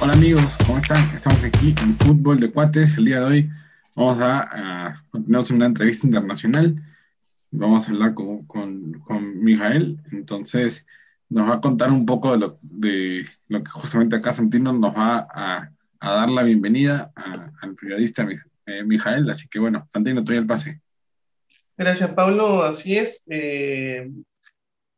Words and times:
Hola 0.00 0.12
amigos, 0.12 0.56
¿cómo 0.64 0.78
están? 0.78 1.02
Estamos 1.12 1.42
aquí 1.42 1.74
en 1.82 1.96
Fútbol 1.98 2.38
de 2.38 2.52
Cuates. 2.52 2.96
El 2.98 3.06
día 3.06 3.18
de 3.18 3.26
hoy 3.26 3.50
vamos 3.96 4.18
a, 4.20 5.02
continuar 5.10 5.44
una 5.50 5.66
entrevista 5.66 6.06
internacional. 6.06 6.80
Vamos 7.50 7.88
a 7.88 7.90
hablar 7.90 8.14
con, 8.14 8.46
con, 8.46 8.92
con 9.00 9.42
Mijael. 9.42 9.98
Entonces, 10.12 10.86
nos 11.28 11.50
va 11.50 11.54
a 11.54 11.60
contar 11.60 11.90
un 11.90 12.06
poco 12.06 12.30
de 12.30 12.38
lo, 12.38 12.58
de 12.62 13.26
lo 13.48 13.64
que 13.64 13.70
justamente 13.72 14.14
acá 14.14 14.32
Santino 14.32 14.72
nos 14.72 14.96
va 14.96 15.26
a, 15.32 15.72
a 15.98 16.14
dar 16.14 16.30
la 16.30 16.44
bienvenida 16.44 17.12
al 17.16 17.74
periodista 17.74 18.24
eh, 18.66 18.84
Mijael. 18.84 19.28
Así 19.28 19.48
que 19.48 19.58
bueno, 19.58 19.88
Santino, 19.92 20.22
te 20.22 20.32
doy 20.32 20.42
el 20.42 20.46
pase. 20.46 20.80
Gracias, 21.76 22.10
Pablo. 22.12 22.62
Así 22.62 22.96
es. 22.96 23.24
Eh, 23.28 24.08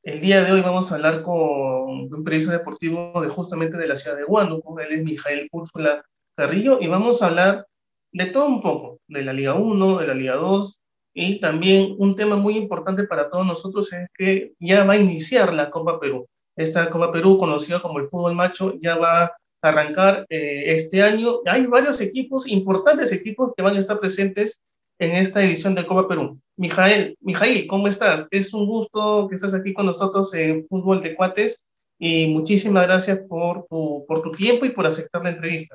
el 0.03 0.21
día 0.21 0.43
de 0.43 0.53
hoy 0.53 0.63
vamos 0.63 0.91
a 0.91 0.95
hablar 0.95 1.23
con 1.23 1.35
un 1.35 2.25
periodista 2.25 2.53
deportivo 2.53 3.21
de 3.21 3.29
justamente 3.29 3.77
de 3.77 3.87
la 3.87 3.97
ciudad 3.97 4.17
de 4.17 4.25
Huánuco. 4.25 4.81
Él 4.81 4.93
es 4.93 5.05
Mijael 5.05 5.49
Úrsula 5.53 6.05
Carrillo 6.37 6.79
y 6.81 6.87
vamos 6.87 7.21
a 7.21 7.27
hablar 7.27 7.67
de 8.13 8.27
todo 8.27 8.47
un 8.47 8.63
poco, 8.63 8.99
de 9.09 9.23
la 9.23 9.33
Liga 9.33 9.55
1, 9.55 9.99
de 9.99 10.07
la 10.07 10.15
Liga 10.15 10.37
2 10.37 10.81
y 11.13 11.41
también 11.41 11.95
un 11.99 12.17
tema 12.17 12.37
muy 12.37 12.57
importante 12.57 13.05
para 13.05 13.29
todos 13.29 13.47
nosotros 13.47 13.93
es 13.93 14.09
que 14.15 14.53
ya 14.59 14.85
va 14.85 14.95
a 14.95 14.99
iniciar 14.99 15.53
la 15.53 15.71
Copa 15.71 16.01
Perú. 16.01 16.27
Esta 16.57 16.89
Copa 16.89 17.13
Perú, 17.13 17.39
conocida 17.39 17.81
como 17.81 17.99
el 17.99 18.09
fútbol 18.09 18.35
macho, 18.35 18.75
ya 18.81 18.97
va 18.97 19.25
a 19.25 19.37
arrancar 19.61 20.25
eh, 20.31 20.73
este 20.73 21.03
año. 21.03 21.41
Hay 21.47 21.67
varios 21.67 22.01
equipos, 22.01 22.49
importantes 22.49 23.13
equipos 23.13 23.53
que 23.55 23.63
van 23.63 23.77
a 23.77 23.81
estar 23.81 24.01
presentes 24.01 24.63
en 25.01 25.13
esta 25.13 25.43
edición 25.43 25.75
de 25.75 25.87
Copa 25.87 26.07
Perú. 26.07 26.39
Mijael, 26.57 27.17
Mijail, 27.21 27.67
¿cómo 27.67 27.89
estás? 27.89 28.29
Es 28.31 28.53
un 28.53 28.67
gusto 28.67 29.27
que 29.29 29.37
estés 29.37 29.55
aquí 29.55 29.73
con 29.73 29.87
nosotros 29.87 30.33
en 30.35 30.63
Fútbol 30.63 31.01
de 31.01 31.17
Cuates 31.17 31.67
y 31.99 32.27
muchísimas 32.27 32.87
gracias 32.87 33.21
por 33.27 33.67
tu, 33.67 34.05
por 34.07 34.23
tu 34.23 34.31
tiempo 34.31 34.67
y 34.67 34.71
por 34.71 34.87
aceptar 34.87 35.25
la 35.25 35.31
entrevista. 35.31 35.75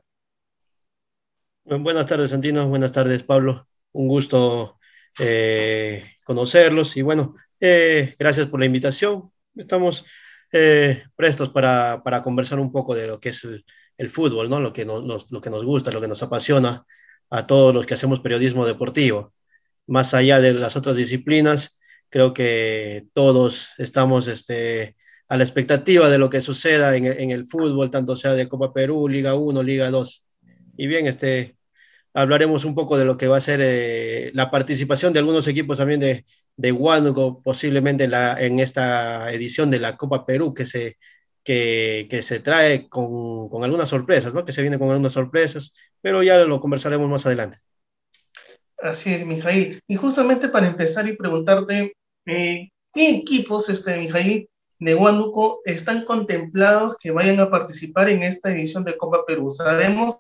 Buenas 1.64 2.06
tardes, 2.06 2.30
Santino. 2.30 2.70
Buenas 2.70 2.92
tardes, 2.92 3.24
Pablo. 3.24 3.68
Un 3.94 4.08
gusto 4.08 4.78
eh, 5.20 6.04
conocerlos 6.24 6.96
y 6.96 7.02
bueno, 7.02 7.34
eh, 7.60 8.14
gracias 8.20 8.46
por 8.46 8.60
la 8.60 8.68
invitación. 8.68 9.32
Estamos 9.56 10.06
eh, 10.52 11.04
prestos 11.16 11.50
para, 11.50 12.04
para, 12.04 12.22
conversar 12.22 12.60
un 12.60 12.72
poco 12.72 12.94
de 12.94 13.08
lo 13.08 13.20
que 13.20 13.30
es 13.30 13.44
el, 13.44 13.66
el 13.98 14.10
fútbol, 14.12 14.52
¿no? 14.52 14.60
Lo 14.60 14.72
que 14.72 14.86
nos, 14.86 15.32
lo 15.32 15.42
que 15.42 15.50
nos 15.50 15.66
gusta, 15.66 15.92
lo 15.92 16.00
que 16.00 16.08
nos 16.08 16.22
apasiona 16.22 16.86
a 17.30 17.48
todos 17.48 17.74
los 17.74 17.86
que 17.86 17.94
hacemos 17.96 18.20
periodismo 18.20 18.66
deportivo. 18.66 19.34
Más 19.88 20.14
allá 20.14 20.40
de 20.40 20.54
las 20.54 20.76
otras 20.76 20.96
disciplinas, 20.96 21.80
creo 22.10 22.34
que 22.34 23.06
todos 23.14 23.70
estamos 23.78 24.28
este, 24.28 24.96
a 25.28 25.38
la 25.38 25.44
expectativa 25.44 26.10
de 26.10 26.18
lo 26.18 26.30
que 26.30 26.42
suceda 26.42 26.96
en, 26.96 27.32
el 27.32 27.46
fútbol, 27.46 27.92
tanto 27.92 28.16
sea 28.16 28.34
de 28.34 28.48
Copa 28.48 28.74
Perú, 28.74 29.08
Liga 29.08 29.36
1, 29.36 29.64
Liga 29.64 29.90
2. 29.90 30.24
Y 30.78 30.88
bien, 30.88 31.08
este, 31.08 31.58
hablaremos 32.14 32.66
un 32.66 32.76
poco 32.76 32.98
de 32.98 33.06
lo 33.06 33.18
que 33.18 33.28
va 33.28 33.38
a 33.38 33.42
ser 33.42 33.60
eh, 33.62 34.32
la 34.34 34.52
participación 34.52 35.14
de 35.14 35.20
algunos 35.20 35.48
equipos 35.48 35.78
también 35.78 36.00
de, 36.00 36.26
de 36.56 37.42
posiblemente 37.44 38.06
en, 38.06 38.12
la, 38.12 38.42
en 38.42 38.60
esta 38.60 39.32
edición 39.32 39.72
de 39.72 39.80
la 39.80 39.98
Copa 39.98 40.26
Perú 40.26 40.54
que 40.54 40.66
se, 40.66 40.98
que, 41.46 42.08
que 42.10 42.22
se 42.24 42.40
trae 42.40 42.90
con, 42.90 43.48
con, 43.50 43.64
algunas 43.64 43.88
sorpresas, 43.88 44.34
¿no? 44.34 44.44
que 44.44 44.52
se 44.52 44.64
viene 44.64 44.80
con 44.80 44.90
algunas 44.90 45.14
sorpresas, 45.14 45.74
pero 46.02 46.24
ya 46.24 46.40
lo 46.40 46.60
conversaremos 46.60 47.08
más 47.08 47.26
adelante. 47.26 47.60
Así 48.80 49.14
es, 49.14 49.26
Mijail. 49.26 49.80
Y 49.88 49.96
justamente 49.96 50.50
para 50.50 50.68
empezar 50.68 51.08
y 51.08 51.16
preguntarte, 51.16 51.96
eh, 52.26 52.70
¿qué 52.94 53.10
equipos, 53.10 53.70
este, 53.70 53.98
Mijail, 53.98 54.50
de 54.80 54.96
Huánuco 54.96 55.62
están 55.64 56.04
contemplados 56.04 56.98
que 56.98 57.12
vayan 57.12 57.40
a 57.40 57.50
participar 57.50 58.10
en 58.10 58.24
esta 58.24 58.52
edición 58.52 58.84
de 58.84 58.98
Copa 58.98 59.24
Perú? 59.26 59.52
Sabemos, 59.52 60.18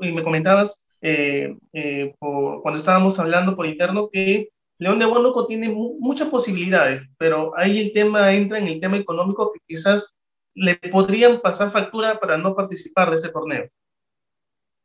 y 0.00 0.12
me 0.12 0.22
comentabas 0.22 0.86
eh, 1.00 1.56
eh, 1.72 2.14
por, 2.18 2.62
cuando 2.62 2.78
estábamos 2.78 3.18
hablando 3.18 3.56
por 3.56 3.66
interno, 3.66 4.10
que 4.12 4.50
León 4.78 4.98
de 4.98 5.06
Huánuco 5.06 5.46
tiene 5.46 5.70
muchas 5.70 6.28
posibilidades, 6.28 7.02
pero 7.18 7.52
ahí 7.56 7.78
el 7.78 7.92
tema 7.92 8.32
entra 8.32 8.58
en 8.58 8.68
el 8.68 8.80
tema 8.80 8.98
económico 8.98 9.52
que 9.52 9.60
quizás 9.66 10.16
le 10.54 10.76
podrían 10.76 11.40
pasar 11.40 11.70
factura 11.70 12.18
para 12.18 12.36
no 12.36 12.54
participar 12.54 13.10
de 13.10 13.16
ese 13.16 13.30
torneo. 13.30 13.70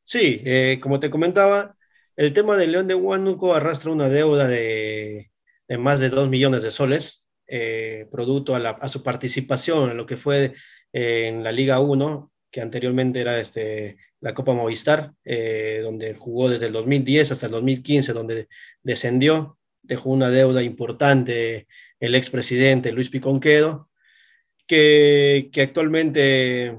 Sí, 0.03 0.41
eh, 0.45 0.79
como 0.81 0.99
te 0.99 1.09
comentaba, 1.09 1.75
el 2.15 2.31
tema 2.31 2.55
del 2.55 2.71
León 2.71 2.87
de 2.87 2.95
Huánuco 2.95 3.55
arrastra 3.55 3.91
una 3.91 4.07
deuda 4.07 4.47
de, 4.47 5.31
más 5.79 5.99
de 5.99 6.09
2 6.09 6.29
millones 6.29 6.61
de 6.61 6.71
soles, 6.71 7.27
eh, 7.47 8.07
producto 8.11 8.55
a, 8.55 8.89
su 8.89 9.03
participación 9.03 9.91
en 9.91 9.97
lo 9.97 10.05
que 10.05 10.17
fue 10.17 10.53
eh, 10.93 11.27
en 11.27 11.43
la 11.43 11.51
Liga 11.51 11.79
1, 11.79 12.31
que 12.51 12.61
anteriormente 12.61 13.19
era 13.19 13.39
este, 13.39 13.97
la 14.19 14.33
Copa 14.33 14.53
Movistar, 14.53 15.13
donde 15.81 16.13
jugó 16.13 16.49
desde 16.49 16.67
el 16.67 16.73
2010 16.73 17.31
hasta 17.31 17.47
el 17.47 17.51
2015, 17.51 18.13
donde 18.13 18.47
descendió, 18.81 19.57
dejó 19.81 20.11
una 20.11 20.29
deuda 20.29 20.63
importante 20.63 21.67
el 21.99 22.15
expresidente 22.15 22.91
Luis 22.91 23.09
Piconquedo, 23.09 23.89
que, 24.67 25.49
actualmente 25.57 26.77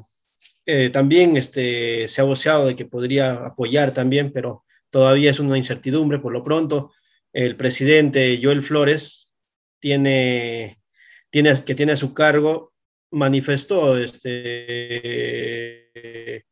eh, 0.66 0.90
también 0.90 1.36
este, 1.36 2.08
se 2.08 2.20
ha 2.20 2.24
voceado 2.24 2.66
de 2.66 2.76
que 2.76 2.84
podría 2.86 3.46
apoyar 3.46 3.92
también, 3.92 4.32
pero 4.32 4.64
todavía 4.90 5.30
es 5.30 5.38
una 5.38 5.56
incertidumbre. 5.56 6.18
Por 6.18 6.32
lo 6.32 6.42
pronto, 6.44 6.92
el 7.32 7.56
presidente 7.56 8.38
Joel 8.42 8.62
Flores 8.62 9.34
tiene, 9.80 10.78
tiene, 11.30 11.52
que 11.64 11.74
tiene 11.74 11.92
a 11.92 11.96
su 11.96 12.14
cargo, 12.14 12.72
manifestó 13.10 13.96
este, 13.98 15.90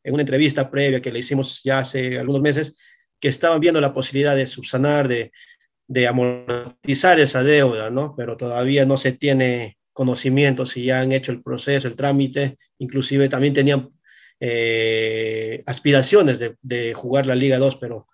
en 0.02 0.14
una 0.14 0.22
entrevista 0.22 0.70
previa 0.70 1.02
que 1.02 1.12
le 1.12 1.18
hicimos 1.18 1.62
ya 1.62 1.78
hace 1.78 2.18
algunos 2.18 2.42
meses, 2.42 2.78
que 3.20 3.28
estaban 3.28 3.60
viendo 3.60 3.80
la 3.80 3.92
posibilidad 3.92 4.36
de 4.36 4.46
subsanar, 4.46 5.08
de, 5.08 5.32
de 5.86 6.06
amortizar 6.06 7.18
esa 7.20 7.42
deuda, 7.42 7.90
¿no? 7.90 8.14
Pero 8.16 8.36
todavía 8.36 8.86
no 8.86 8.96
se 8.96 9.12
tiene 9.12 9.78
conocimientos 9.94 10.70
si 10.72 10.84
ya 10.84 11.00
han 11.00 11.12
hecho 11.12 11.32
el 11.32 11.42
proceso, 11.42 11.88
el 11.88 11.96
trámite, 11.96 12.58
inclusive 12.78 13.30
también 13.30 13.54
tenían 13.54 13.90
eh, 14.40 15.62
aspiraciones 15.64 16.38
de, 16.60 16.92
jugar 16.92 17.26
la 17.26 17.34
Liga 17.34 17.56
2, 17.56 17.76
pero 17.76 18.08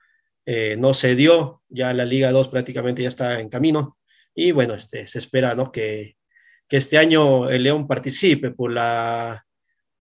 eh, 0.47 0.77
no 0.79 0.95
se 0.95 1.17
dio, 1.17 1.63
ya 1.69 1.93
la 1.93 2.05
Liga 2.05 2.31
2 2.31 2.49
prácticamente 2.49 3.03
ya 3.03 3.09
está 3.09 3.41
en 3.41 3.49
camino 3.49 3.99
y 4.35 4.53
bueno, 4.53 4.75
este, 4.75 5.07
se 5.07 5.19
espera 5.19 5.55
¿no? 5.55 5.73
que, 5.73 6.17
que 6.69 6.77
este 6.77 6.99
año 6.99 7.49
el 7.49 7.65
León 7.65 7.89
participe 7.89 8.51
por 8.51 8.71
la, 8.71 9.45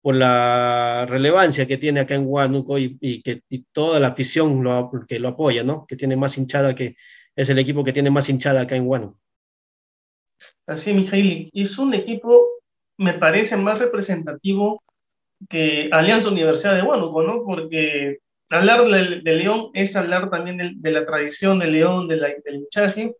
por 0.01 0.15
la 0.15 1.05
relevancia 1.07 1.67
que 1.67 1.77
tiene 1.77 1.99
acá 1.99 2.15
en 2.15 2.25
Huánuco 2.25 2.79
y, 2.79 3.21
que 3.21 3.43
toda 3.71 3.99
la 3.99 4.07
afición 4.07 4.63
lo, 4.63 4.89
que 5.07 5.19
lo 5.19 5.27
apoya, 5.27 5.63
¿no? 5.63 5.85
que 5.85 5.97
tiene 5.97 6.15
más 6.15 6.37
hinchada, 6.37 6.73
que 6.73 6.95
es 7.35 7.49
el 7.49 7.59
equipo 7.59 7.83
que 7.83 7.93
tiene 7.93 8.09
más 8.09 8.29
hinchada 8.29 8.61
acá 8.61 8.75
en 8.75 8.87
Huánuco. 8.87 9.19
Así, 10.65 10.93
Mijail, 10.93 11.49
es 11.53 11.77
un 11.77 11.93
equipo, 11.93 12.45
me 12.97 13.13
parece, 13.13 13.57
más 13.57 13.79
representativo 13.79 14.83
que 15.49 15.89
Alianza 15.91 16.29
Universidad 16.29 16.75
de 16.75 16.81
Huánuco, 16.81 17.23
¿no? 17.23 17.43
Porque 17.43 18.19
hablar 18.49 18.85
de, 18.87 19.21
León 19.21 19.69
es 19.73 19.95
hablar 19.95 20.29
también 20.29 20.81
de, 20.81 20.91
la 20.91 21.05
tradición 21.05 21.59
de 21.59 21.67
León, 21.67 22.07
del 22.07 22.59
luchaje. 22.59 23.15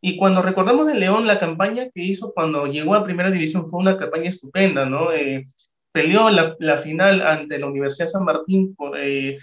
Y 0.00 0.16
cuando 0.16 0.42
recordamos 0.42 0.86
de 0.86 0.94
León, 0.94 1.26
la 1.26 1.38
campaña 1.38 1.90
que 1.90 2.02
hizo 2.02 2.32
cuando 2.32 2.66
llegó 2.66 2.94
a 2.94 3.04
Primera 3.04 3.30
División 3.30 3.68
fue 3.68 3.80
una 3.80 3.98
campaña 3.98 4.28
estupenda, 4.28 4.86
¿no? 4.86 5.12
Eh, 5.12 5.44
peleó 5.92 6.28
la, 6.30 6.78
final 6.78 7.22
ante 7.26 7.58
la 7.58 7.66
Universidad 7.66 8.06
San 8.06 8.24
Martín 8.24 8.76
eh, 8.98 9.38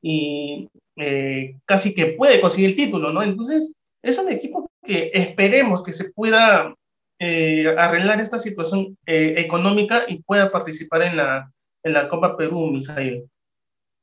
y 0.00 0.68
eh, 0.96 1.56
casi 1.64 1.94
que 1.94 2.06
puede 2.06 2.40
conseguir 2.40 2.70
el 2.70 2.76
título, 2.76 3.12
¿no? 3.12 3.22
Entonces, 3.22 3.74
es 4.02 4.18
un 4.18 4.30
equipo 4.30 4.70
que 4.86 5.10
esperemos 5.12 5.82
que 5.82 5.92
se 5.92 6.12
pueda 6.12 6.74
eh, 7.18 7.74
arreglar 7.76 8.20
esta 8.20 8.38
situación 8.38 8.96
eh, 9.06 9.34
económica 9.38 10.04
y 10.08 10.22
pueda 10.22 10.50
participar 10.50 11.02
en 11.02 11.16
la, 11.16 11.50
en 11.82 11.92
la 11.92 12.08
Copa 12.08 12.36
Perú, 12.36 12.70
Mijail. 12.70 13.24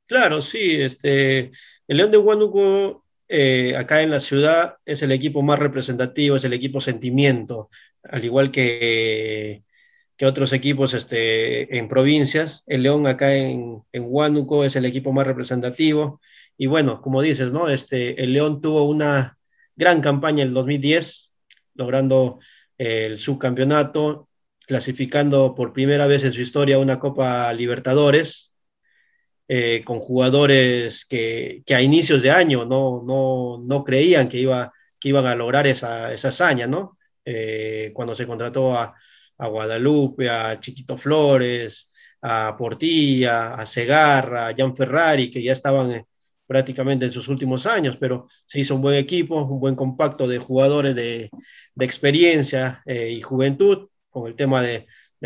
Claro, 0.05 0.41
sí, 0.41 0.81
este, 0.81 1.51
el 1.87 1.97
León 1.97 2.11
de 2.11 2.17
Huánuco 2.17 3.05
eh, 3.27 3.75
acá 3.77 4.01
en 4.01 4.11
la 4.11 4.19
ciudad 4.19 4.75
es 4.85 5.01
el 5.01 5.11
equipo 5.11 5.41
más 5.41 5.57
representativo, 5.57 6.35
es 6.35 6.43
el 6.43 6.53
equipo 6.53 6.81
sentimiento, 6.81 7.69
al 8.03 8.23
igual 8.25 8.51
que, 8.51 9.63
que 10.17 10.25
otros 10.25 10.53
equipos 10.53 10.93
este, 10.93 11.77
en 11.77 11.87
provincias. 11.87 12.63
El 12.67 12.83
León 12.83 13.07
acá 13.07 13.33
en, 13.35 13.81
en 13.91 14.03
Huánuco 14.05 14.63
es 14.65 14.75
el 14.75 14.85
equipo 14.85 15.13
más 15.13 15.25
representativo. 15.25 16.21
Y 16.57 16.67
bueno, 16.67 17.01
como 17.01 17.21
dices, 17.21 17.51
¿no? 17.51 17.69
Este, 17.69 18.21
el 18.21 18.33
León 18.33 18.61
tuvo 18.61 18.83
una 18.83 19.37
gran 19.75 20.01
campaña 20.01 20.43
en 20.43 20.49
el 20.49 20.53
2010, 20.53 21.35
logrando 21.75 22.39
eh, 22.77 23.05
el 23.07 23.17
subcampeonato, 23.17 24.29
clasificando 24.67 25.55
por 25.55 25.73
primera 25.73 26.07
vez 26.07 26.23
en 26.23 26.33
su 26.33 26.41
historia 26.41 26.79
una 26.79 26.99
Copa 26.99 27.51
Libertadores, 27.53 28.53
eh, 29.47 29.81
con 29.83 29.99
jugadores 29.99 31.05
que, 31.05 31.63
que, 31.65 31.75
a 31.75 31.81
inicios 31.81 32.21
de 32.21 32.31
año 32.31 32.65
no, 32.65 33.03
no, 33.05 33.61
no 33.63 33.83
creían 33.83 34.29
que, 34.29 34.37
iba, 34.39 34.71
que 34.99 35.09
iban 35.09 35.25
a 35.25 35.35
lograr 35.35 35.67
esa, 35.67 36.13
esa 36.13 36.29
hazaña, 36.29 36.65
¿no? 36.65 36.97
Eh, 37.25 37.91
cuando 37.93 38.15
se 38.15 38.25
contrató 38.25 38.73
a, 38.77 38.95
a, 39.37 39.47
Guadalupe, 39.47 40.29
a 40.29 40.59
Chiquito 40.59 40.97
Flores, 40.97 41.89
a 42.21 42.55
Portilla, 42.57 43.55
a 43.55 43.65
Segarra, 43.65 44.47
a 44.47 44.55
Jan 44.55 44.75
Ferrari, 44.75 45.29
que 45.29 45.43
ya 45.43 45.53
estaban 45.53 46.05
prácticamente 46.53 47.05
en 47.05 47.11
sus 47.11 47.29
últimos 47.29 47.65
años, 47.65 47.97
pero 47.97 48.27
se 48.45 48.59
hizo 48.59 48.75
un 48.75 48.81
buen 48.83 48.95
equipo, 48.95 49.41
un 49.41 49.59
buen 49.59 49.75
compacto 49.75 50.27
de 50.27 50.37
jugadores 50.37 50.93
de, 50.95 51.31
experiencia 51.79 52.83
eh, 52.85 53.09
y 53.09 53.21
juventud, 53.21 53.89
con 54.11 54.27
el 54.27 54.35
tema 54.35 54.61
de, 54.61 54.85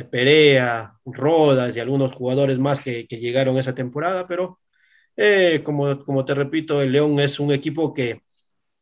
Perea, 0.10 0.94
Rodas 1.06 1.76
y 1.76 1.82
algunos 1.82 2.14
jugadores 2.16 2.60
más 2.60 2.80
que, 2.80 3.06
llegaron 3.10 3.58
esa 3.58 3.76
temporada, 3.76 4.26
pero 4.26 4.62
eh, 5.18 5.62
como, 5.66 6.06
como 6.06 6.24
te 6.24 6.34
repito, 6.34 6.82
el 6.82 6.94
León 6.94 7.20
es 7.20 7.42
un 7.42 7.52
equipo 7.52 7.94
que, 7.94 8.22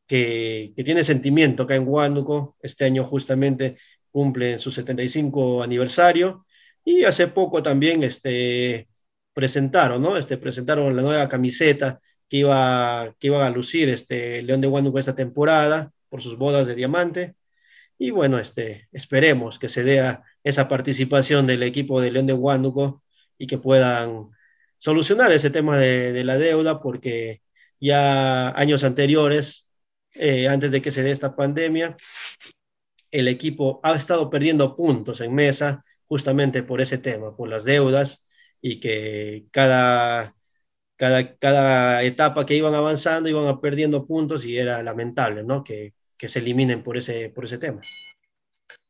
que, 0.06 0.74
tiene 0.86 1.04
sentimiento 1.04 1.64
acá 1.64 1.76
en 1.76 1.88
Huánuco. 1.88 2.58
Este 2.62 2.86
año 2.86 3.04
justamente 3.04 3.78
cumple 4.12 4.60
su 4.60 4.70
75 4.70 5.64
aniversario 5.64 6.46
y 6.84 7.06
hace 7.06 7.28
poco 7.28 7.64
también 7.64 8.04
este, 8.04 8.88
presentaron, 9.34 10.02
¿no? 10.02 10.16
Este, 10.18 10.38
presentaron 10.38 10.96
la 10.96 11.02
nueva 11.02 11.28
camiseta 11.28 12.00
que 12.30 12.38
iba, 12.38 13.16
que 13.20 13.28
iba 13.28 13.46
a 13.46 13.50
lucir 13.50 13.90
este 13.90 14.42
León 14.44 14.62
de 14.62 14.68
Huánuco 14.68 15.00
esta 15.00 15.16
temporada 15.16 15.92
por 16.10 16.22
sus 16.22 16.38
bodas 16.38 16.68
de 16.68 16.76
diamante. 16.76 17.36
Y 17.98 18.12
bueno, 18.12 18.40
este, 18.40 18.88
esperemos 18.92 19.60
que 19.60 19.70
se 19.70 19.84
dé 19.84 20.20
esa 20.44 20.68
participación 20.68 21.48
del 21.48 21.64
equipo 21.64 22.02
de 22.02 22.12
León 22.12 22.28
de 22.28 22.34
Huánuco 22.34 23.04
y 23.38 23.48
que 23.48 23.58
puedan 23.58 24.30
solucionar 24.80 25.32
ese 25.32 25.50
tema 25.50 25.78
de, 25.78 26.24
la 26.24 26.38
deuda, 26.38 26.82
porque 26.82 27.42
ya 27.80 28.50
años 28.52 28.84
anteriores 28.84 29.70
eh, 30.16 30.48
antes 30.48 30.72
de 30.72 30.82
que 30.82 30.92
se 30.92 31.04
dé 31.04 31.12
esta 31.12 31.36
pandemia, 31.36 31.98
el 33.12 33.28
equipo 33.28 33.80
ha 33.84 33.96
estado 33.96 34.30
perdiendo 34.30 34.76
puntos 34.76 35.22
en 35.22 35.34
mesa 35.34 35.86
justamente 36.06 36.64
por 36.64 36.82
ese 36.82 36.98
tema, 36.98 37.36
por 37.36 37.50
las 37.50 37.64
deudas 37.64 38.24
y 38.62 38.80
que 38.80 39.46
cada, 39.52 40.35
cada, 40.96 41.36
cada 41.38 42.04
etapa 42.04 42.46
que 42.46 42.56
iban 42.56 42.74
avanzando 42.74 43.30
iban 43.30 43.60
perdiendo 43.62 44.06
puntos 44.06 44.46
y 44.46 44.58
era 44.58 44.82
lamentable, 44.84 45.44
¿no? 45.44 45.64
Que, 45.64 45.94
que 46.18 46.28
se 46.28 46.40
eliminen 46.40 46.84
por 46.84 46.98
ese, 46.98 47.30
por 47.30 47.46
ese 47.46 47.58
tema. 47.58 47.82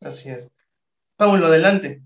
Así 0.02 0.30
es. 0.30 0.52
Pablo, 1.16 1.48
adelante. 1.48 2.04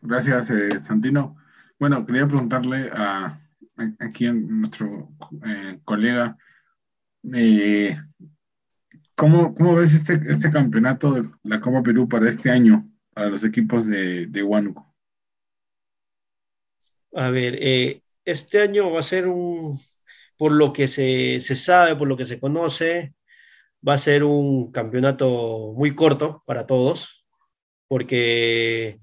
Gracias, 0.00 0.50
eh, 0.50 0.80
Santino. 0.80 1.36
Bueno, 1.78 2.04
quería 2.06 2.26
preguntarle 2.26 2.90
a, 2.92 3.40
aquí 4.00 4.26
a 4.26 4.32
nuestro 4.32 5.10
eh, 5.44 5.80
colega 5.84 6.36
eh, 7.34 7.96
¿cómo, 9.14 9.54
¿cómo, 9.54 9.76
ves 9.76 9.94
este, 9.94 10.20
este 10.26 10.50
campeonato 10.50 11.12
de 11.12 11.30
la 11.44 11.60
Copa 11.60 11.82
Perú 11.82 12.08
para 12.08 12.28
este 12.28 12.50
año, 12.50 12.88
para 13.14 13.28
los 13.28 13.44
equipos 13.44 13.86
de, 13.86 14.26
de 14.26 14.42
Huánuco? 14.42 14.92
A 17.14 17.30
ver, 17.30 17.58
eh, 17.60 18.01
este 18.24 18.62
año 18.62 18.90
va 18.92 19.00
a 19.00 19.02
ser 19.02 19.28
un, 19.28 19.78
por 20.36 20.52
lo 20.52 20.72
que 20.72 20.88
se, 20.88 21.40
se, 21.40 21.54
sabe, 21.54 21.96
por 21.96 22.08
lo 22.08 22.16
que 22.16 22.26
se 22.26 22.40
conoce, 22.40 23.14
va 23.86 23.94
a 23.94 23.98
ser 23.98 24.24
un 24.24 24.72
campeonato 24.72 25.72
muy 25.76 25.94
corto 25.94 26.42
para 26.46 26.66
todos, 26.66 27.26
porque 27.88 29.00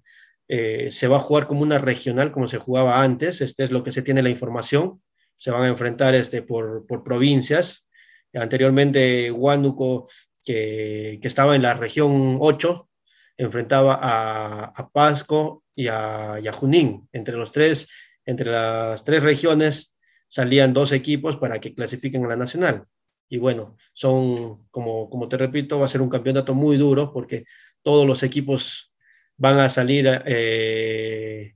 eh, 0.47 0.89
se 0.91 1.07
va 1.07 1.17
a 1.17 1.21
jugar 1.21 1.47
como 1.47 1.61
una 1.61 1.77
regional, 1.77 2.31
como 2.31 2.47
se 2.47 2.57
jugaba 2.57 3.01
antes, 3.03 3.41
este 3.41 3.63
es 3.63 3.71
lo 3.71 3.83
que 3.83 3.91
se 3.91 4.01
tiene 4.01 4.23
la 4.23 4.29
información, 4.29 5.01
se 5.37 5.51
van 5.51 5.63
a 5.63 5.67
enfrentar 5.69 6.15
este, 6.15 6.41
por, 6.41 6.85
por 6.87 7.03
provincias, 7.03 7.89
Anteriormente, 8.33 9.31
Huánuco, 9.31 10.07
que, 10.45 11.19
que, 11.21 11.27
estaba 11.27 11.55
en 11.55 11.63
la 11.63 11.73
región 11.73 12.37
8, 12.39 12.89
enfrentaba 13.37 13.97
a, 14.01 14.65
a 14.65 14.89
Pasco 14.89 15.63
y 15.75 15.87
a, 15.87 16.41
Junín. 16.53 17.07
Entre, 17.11 17.35
los 17.35 17.51
tres, 17.51 17.87
entre 18.29 18.51
las 18.51 19.03
tres 19.03 19.23
regiones 19.23 19.95
salían 20.27 20.71
dos 20.71 20.91
equipos 20.91 21.37
para 21.37 21.59
que 21.59 21.73
clasifiquen 21.73 22.23
a 22.25 22.27
la 22.27 22.35
nacional. 22.35 22.85
Y 23.27 23.37
bueno, 23.39 23.75
son, 23.93 24.67
como, 24.69 25.09
como 25.09 25.27
te 25.27 25.37
repito, 25.37 25.79
va 25.79 25.85
a 25.85 25.89
ser 25.89 26.01
un 26.01 26.09
campeonato 26.09 26.53
muy 26.53 26.77
duro 26.77 27.11
porque 27.11 27.45
todos 27.81 28.05
los 28.05 28.21
equipos 28.21 28.93
van 29.35 29.57
a 29.59 29.69
salir 29.69 30.07
eh, 30.25 31.55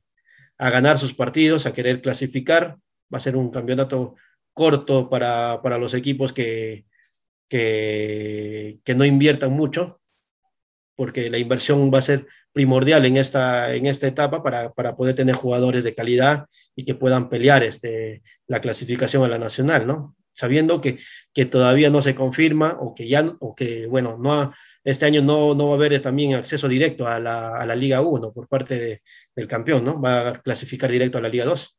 a 0.57 0.69
ganar 0.71 0.97
sus 0.97 1.13
partidos, 1.13 1.65
a 1.65 1.73
querer 1.73 2.01
clasificar. 2.01 2.77
Va 3.13 3.17
a 3.17 3.21
ser 3.21 3.35
un 3.35 3.51
campeonato 3.51 4.15
corto 4.53 5.09
para, 5.09 5.61
para 5.61 5.77
los 5.77 5.93
equipos 5.93 6.33
que, 6.33 6.85
que, 7.47 8.79
que, 8.83 8.95
no 8.95 9.05
inviertan 9.05 9.51
mucho, 9.51 10.01
porque 11.03 11.29
la 11.29 11.37
inversión 11.37 11.91
va 11.93 11.99
a 11.99 12.01
ser 12.01 12.27
primordial 12.53 13.05
en 13.05 13.17
esta, 13.17 13.75
en 13.75 13.87
esta 13.87 14.07
etapa 14.07 14.41
para, 14.41 14.71
para 14.71 14.95
poder 14.95 15.13
tener 15.13 15.35
jugadores 15.35 15.83
de 15.83 15.93
calidad 15.93 16.45
y 16.77 16.85
que 16.85 16.95
puedan 16.95 17.27
pelear 17.27 17.61
este, 17.61 18.23
la 18.47 18.61
clasificación 18.61 19.21
a 19.21 19.27
la 19.27 19.37
nacional, 19.37 19.85
¿no? 19.85 20.15
Sabiendo 20.31 20.79
que, 20.79 20.97
que 21.33 21.45
todavía 21.45 21.89
no 21.89 22.01
se 22.01 22.15
confirma 22.15 22.77
o 22.79 22.95
que 22.95 23.09
ya, 23.09 23.35
o 23.41 23.53
que, 23.53 23.85
bueno, 23.85 24.17
no 24.17 24.53
este 24.85 25.05
año 25.05 25.21
no, 25.21 25.53
no 25.55 25.67
va 25.67 25.73
a 25.73 25.75
haber 25.75 26.01
también 26.01 26.35
acceso 26.35 26.69
directo 26.69 27.05
a 27.05 27.19
la, 27.19 27.57
a 27.57 27.65
la 27.65 27.75
Liga 27.75 27.99
1 27.99 28.31
por 28.31 28.47
parte 28.47 28.79
de, 28.79 29.01
del 29.35 29.47
campeón, 29.49 29.83
¿no? 29.83 30.01
Va 30.01 30.29
a 30.29 30.41
clasificar 30.41 30.89
directo 30.89 31.17
a 31.17 31.21
la 31.21 31.27
Liga 31.27 31.43
2. 31.43 31.75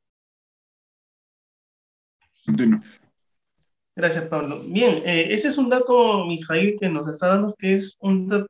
Gracias, 3.97 4.27
Pablo. 4.27 4.61
Bien, 4.67 5.03
eh, 5.07 5.29
ese 5.31 5.49
es 5.49 5.57
un 5.57 5.71
dato, 5.71 6.27
Mijail, 6.27 6.75
que 6.79 6.91
nos 6.91 7.09
está 7.09 7.29
dando, 7.29 7.55
que 7.55 7.73
es 7.73 7.97
un 8.01 8.29
dato, 8.29 8.49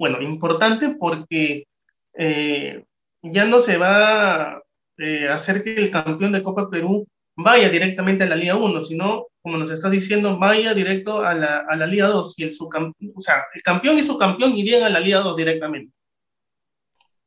bueno, 0.00 0.22
importante 0.22 0.96
porque 0.98 1.66
eh, 2.14 2.84
ya 3.22 3.44
no 3.44 3.60
se 3.60 3.76
va 3.76 4.62
eh, 4.96 5.28
a 5.28 5.34
hacer 5.34 5.62
que 5.62 5.74
el 5.74 5.90
campeón 5.90 6.32
de 6.32 6.42
Copa 6.42 6.70
Perú 6.70 7.06
vaya 7.36 7.68
directamente 7.68 8.24
a 8.24 8.26
la 8.26 8.34
Liga 8.34 8.56
1, 8.56 8.80
sino, 8.80 9.26
como 9.42 9.58
nos 9.58 9.70
estás 9.70 9.92
diciendo, 9.92 10.38
vaya 10.38 10.72
directo 10.72 11.20
a 11.20 11.34
la, 11.34 11.66
a 11.68 11.76
la 11.76 11.86
Liga 11.86 12.06
2. 12.06 12.38
Y 12.38 12.44
el, 12.44 12.50
o 12.58 13.20
sea, 13.20 13.44
el 13.54 13.60
campeón 13.62 13.98
y 13.98 14.02
su 14.02 14.16
campeón 14.16 14.56
irían 14.56 14.84
a 14.84 14.88
la 14.88 15.00
Liga 15.00 15.20
2 15.20 15.36
directamente. 15.36 15.92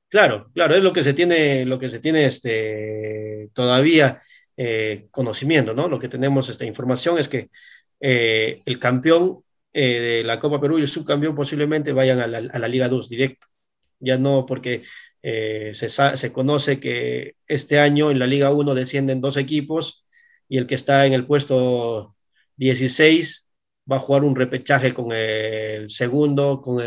Claro, 0.10 0.50
claro, 0.52 0.74
es 0.74 0.84
lo 0.84 0.94
que 0.94 1.04
se 1.04 1.14
tiene, 1.14 1.66
lo 1.66 1.78
que 1.78 1.90
se 1.90 2.00
tiene 2.00 2.26
este, 2.26 3.52
todavía 3.54 4.20
eh, 4.58 5.10
conocimiento, 5.12 5.76
¿no? 5.76 5.88
Lo 5.88 6.00
que 6.00 6.10
tenemos 6.10 6.50
esta 6.50 6.66
información 6.66 7.20
es 7.20 7.30
que 7.30 7.52
el 8.00 8.80
campeón 8.80 9.43
eh, 9.74 10.00
de 10.00 10.24
la 10.24 10.40
Copa 10.40 10.62
Perú 10.62 10.80
y 10.80 10.82
el 10.82 10.88
subcampeón 10.88 11.36
posiblemente 11.36 11.92
vayan 11.94 12.20
a 12.20 12.28
la, 12.28 12.68
Liga 12.68 12.90
2 12.90 13.10
directo. 13.10 13.48
Ya 14.00 14.18
no 14.18 14.46
porque 14.46 14.84
se, 15.22 15.90
se, 15.90 16.34
conoce 16.34 16.80
que 16.80 17.36
este 17.48 17.80
año 17.80 18.12
en 18.12 18.20
la 18.20 18.28
Liga 18.28 18.52
1 18.52 18.76
descienden 18.76 19.22
dos 19.22 19.38
equipos 19.38 20.04
y 20.50 20.58
el 20.58 20.68
que 20.68 20.76
está 20.76 21.06
en 21.06 21.14
el 21.14 21.26
puesto 21.26 22.16
16 22.58 23.50
va 23.90 23.98
a 23.98 24.00
jugar 24.00 24.24
un 24.24 24.36
repechaje 24.36 24.94
con 24.94 25.12
el 25.14 25.90
segundo, 25.90 26.62
con 26.62 26.84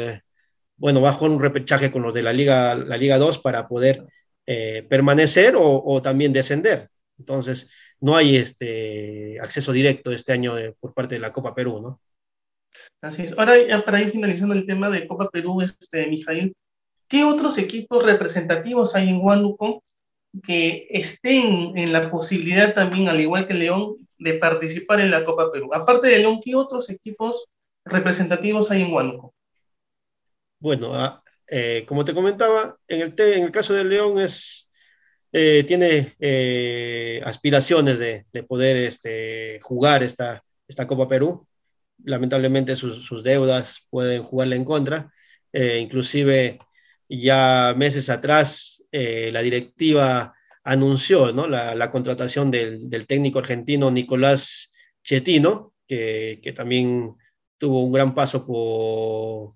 bueno, 0.77 1.01
va 1.01 1.11
a 1.11 1.13
jugar 1.15 1.33
un 1.33 1.41
repechaje 1.41 1.91
con 1.91 2.03
los 2.03 2.13
de 2.15 2.23
la 2.23 2.33
Liga, 2.35 2.75
la 2.75 2.99
Liga 2.99 3.19
2 3.19 3.39
para 3.39 3.67
poder 3.67 4.05
permanecer 4.45 5.55
o 5.57 6.01
también 6.03 6.33
descender. 6.33 6.91
Entonces, 7.19 7.71
no 8.01 8.17
hay 8.17 8.37
este 8.37 9.39
acceso 9.41 9.73
directo 9.73 10.13
este 10.13 10.33
año 10.33 10.55
por 10.81 10.95
parte 10.95 11.15
de 11.15 11.21
la 11.21 11.33
Copa 11.33 11.55
Perú, 11.55 11.81
¿no? 11.81 12.01
Así 13.01 13.23
es. 13.23 13.39
Ahora, 13.39 13.55
ya 13.67 13.85
para 13.85 14.01
ir 14.01 14.11
finalizando 14.11 14.55
el 14.55 14.67
tema 14.67 14.91
de 14.91 15.07
Copa 15.07 15.29
Perú, 15.31 15.61
este, 15.63 16.07
Mijail, 16.07 16.55
¿qué 17.09 17.25
otros 17.25 17.59
equipos 17.59 18.05
representativos 18.05 18.95
hay 18.95 19.09
en 19.09 19.21
Huánuco 19.21 19.83
que 20.43 20.87
estén 20.91 21.77
en 21.77 21.93
la 21.93 22.11
posibilidad 22.11 22.75
también, 22.75 23.09
al 23.09 23.21
igual 23.21 23.47
que 23.47 23.55
León, 23.55 23.97
de 24.19 24.35
participar 24.35 25.01
en 25.01 25.11
la 25.11 25.25
Copa 25.25 25.53
Perú? 25.53 25.71
Aparte 25.73 26.09
de 26.09 26.19
León, 26.19 26.41
¿qué 26.43 26.55
otros 26.55 26.91
equipos 26.91 27.49
representativos 27.85 28.71
hay 28.71 28.83
en 28.83 28.93
Huánuco? 28.93 29.35
Bueno, 30.59 30.95
ah, 30.95 31.23
eh, 31.47 31.85
como 31.87 32.05
te 32.05 32.15
comentaba, 32.15 32.77
en 32.89 33.01
el, 33.03 33.15
en 33.19 33.45
el 33.45 33.53
caso 33.53 33.75
de 33.75 33.85
León 33.85 34.19
es 34.19 34.67
eh, 35.39 35.65
tiene 35.65 36.15
eh, 36.19 37.21
aspiraciones 37.23 37.99
de, 37.99 38.25
poder 38.49 38.79
este, 38.79 39.61
jugar 39.61 40.03
esta, 40.03 40.43
esta 40.67 40.87
Copa 40.87 41.07
Perú. 41.07 41.47
Lamentablemente 42.05 42.77
sus, 42.77 43.23
deudas 43.23 43.87
pueden 43.91 44.23
jugarle 44.23 44.57
en 44.57 44.65
contra. 44.65 45.11
Eh, 45.53 45.79
inclusive 45.79 46.59
ya 47.09 47.75
meses 47.77 48.11
atrás 48.11 48.85
la 48.93 49.43
directiva 49.43 50.35
anunció 50.65 51.31
la, 51.33 51.91
contratación 51.91 52.51
del, 52.51 53.07
técnico 53.07 53.39
argentino 53.39 53.91
Nicolás 53.91 54.73
Chetino, 55.05 55.75
que, 55.87 56.55
también 56.57 57.15
tuvo 57.59 57.85
un 57.85 57.93
gran 57.93 58.15
paso 58.15 58.47
por, 58.47 59.53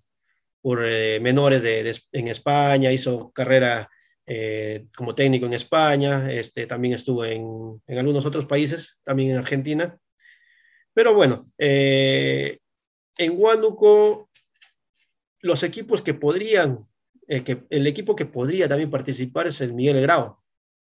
por 0.60 0.80
menores 1.20 1.64
en 2.12 2.28
España, 2.28 2.92
hizo 2.92 3.30
carrera 3.32 3.88
eh, 4.32 4.86
como 4.96 5.12
técnico 5.12 5.46
en 5.46 5.54
España, 5.54 6.30
este, 6.30 6.64
también 6.64 6.94
estuvo 6.94 7.24
en, 7.24 7.82
algunos 7.88 8.24
otros 8.24 8.46
países, 8.46 9.00
también 9.02 9.32
en 9.32 9.38
Argentina. 9.38 9.98
Pero 11.00 11.14
bueno, 11.14 11.46
eh, 11.56 12.58
en 13.16 13.32
Huánuco, 13.34 14.28
los 15.40 15.62
equipos 15.62 16.02
que 16.02 16.12
podrían 16.12 16.86
el, 17.26 17.42
que, 17.42 17.62
el 17.70 17.86
equipo 17.86 18.14
que 18.14 18.26
podría 18.26 18.68
también 18.68 18.90
participar 18.90 19.46
es 19.46 19.62
el 19.62 19.72
Miguel 19.72 20.02
Grau, 20.02 20.36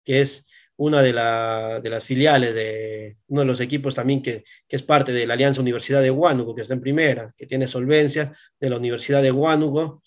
que 0.03 0.19
es 0.19 0.45
una 0.75 1.01
de, 1.01 1.13
de, 1.13 1.89
las 1.89 2.03
filiales 2.03 2.53
de 2.53 3.15
uno 3.27 3.43
de 3.43 3.47
los 3.47 3.61
equipos 3.61 3.95
también 3.95 4.21
que, 4.21 4.43
que, 4.67 4.75
es 4.75 4.83
parte 4.83 5.13
de 5.13 5.25
la 5.25 5.35
Alianza 5.35 5.61
Universidad 5.61 6.01
de 6.01 6.11
Huánuco, 6.11 6.53
que 6.53 6.63
está 6.63 6.73
en 6.73 6.81
primera, 6.81 7.33
que 7.37 7.45
tiene 7.45 7.69
solvencia 7.69 8.29
de 8.59 8.69
la 8.69 8.75
Universidad 8.75 9.21
de 9.21 9.31
Huánuco 9.31 10.03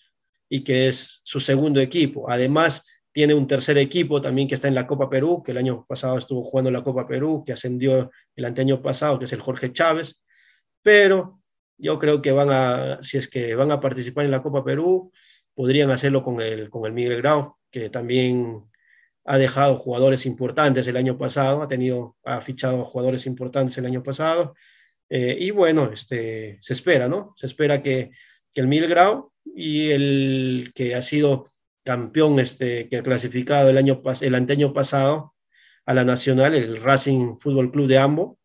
y 0.46 0.62
que 0.62 0.88
es 0.88 1.22
su 1.24 1.40
segundo 1.40 1.80
equipo. 1.80 2.28
Además, 2.28 2.86
tiene 3.16 3.32
un 3.32 3.46
tercer 3.46 3.78
equipo 3.78 4.20
también 4.20 4.46
que 4.46 4.56
está 4.56 4.68
en 4.68 4.74
la 4.74 4.86
Copa 4.86 5.08
Perú, 5.08 5.42
que 5.42 5.52
el 5.52 5.56
año 5.56 5.86
pasado 5.88 6.18
estuvo 6.18 6.44
jugando 6.44 6.70
la 6.70 6.82
Copa 6.82 7.06
Perú, 7.06 7.42
que 7.46 7.54
ascendió 7.54 8.10
el 8.34 8.44
anteaño 8.44 8.82
pasado, 8.82 9.18
que 9.18 9.24
es 9.24 9.32
el 9.32 9.40
Jorge 9.40 9.72
Chávez. 9.72 10.20
Pero 10.82 11.40
yo 11.78 11.98
creo 11.98 12.20
que 12.20 12.32
van 12.32 12.50
a, 12.50 12.98
si 13.02 13.16
es 13.16 13.26
que 13.26 13.54
van 13.54 13.72
a 13.72 13.80
participar 13.80 14.26
en 14.26 14.32
la 14.32 14.42
Copa 14.42 14.62
Perú, 14.62 15.10
podrían 15.54 15.90
hacerlo 15.90 16.22
con 16.22 16.42
el, 16.42 16.68
con 16.68 16.84
el 16.84 16.92
Miguel 16.92 17.16
Grau, 17.22 17.56
que 17.70 17.88
también 17.88 18.62
ha 19.24 19.38
dejado 19.38 19.78
jugadores 19.78 20.26
importantes 20.26 20.86
el 20.86 20.98
año 20.98 21.16
pasado, 21.16 21.62
ha 21.62 21.68
tenido, 21.68 22.18
ha 22.22 22.42
fichado 22.42 22.84
jugadores 22.84 23.24
importantes 23.24 23.78
el 23.78 23.86
año 23.86 24.02
pasado. 24.02 24.54
Eh, 25.08 25.38
y 25.40 25.52
bueno, 25.52 25.90
este, 25.90 26.58
se 26.60 26.74
espera, 26.74 27.08
¿no? 27.08 27.32
Se 27.38 27.46
espera 27.46 27.82
que, 27.82 28.10
que 28.52 28.60
el 28.60 28.66
Miguel 28.66 28.90
Grau 28.90 29.32
y 29.42 29.88
el 29.88 30.72
que 30.74 30.94
ha 30.94 31.00
sido 31.00 31.46
campeón 31.86 32.40
este, 32.40 32.88
que 32.88 32.96
ha 32.96 33.02
clasificado 33.04 33.70
el, 33.70 33.78
año, 33.78 34.02
el 34.20 34.34
anteaño 34.34 34.74
pasado 34.74 35.34
a 35.86 35.94
la 35.94 36.04
Nacional, 36.04 36.52
el 36.54 36.82
Racing 36.82 37.38
Fútbol 37.38 37.70
Club 37.70 37.86
de 37.86 37.98
Ambo, 37.98 38.38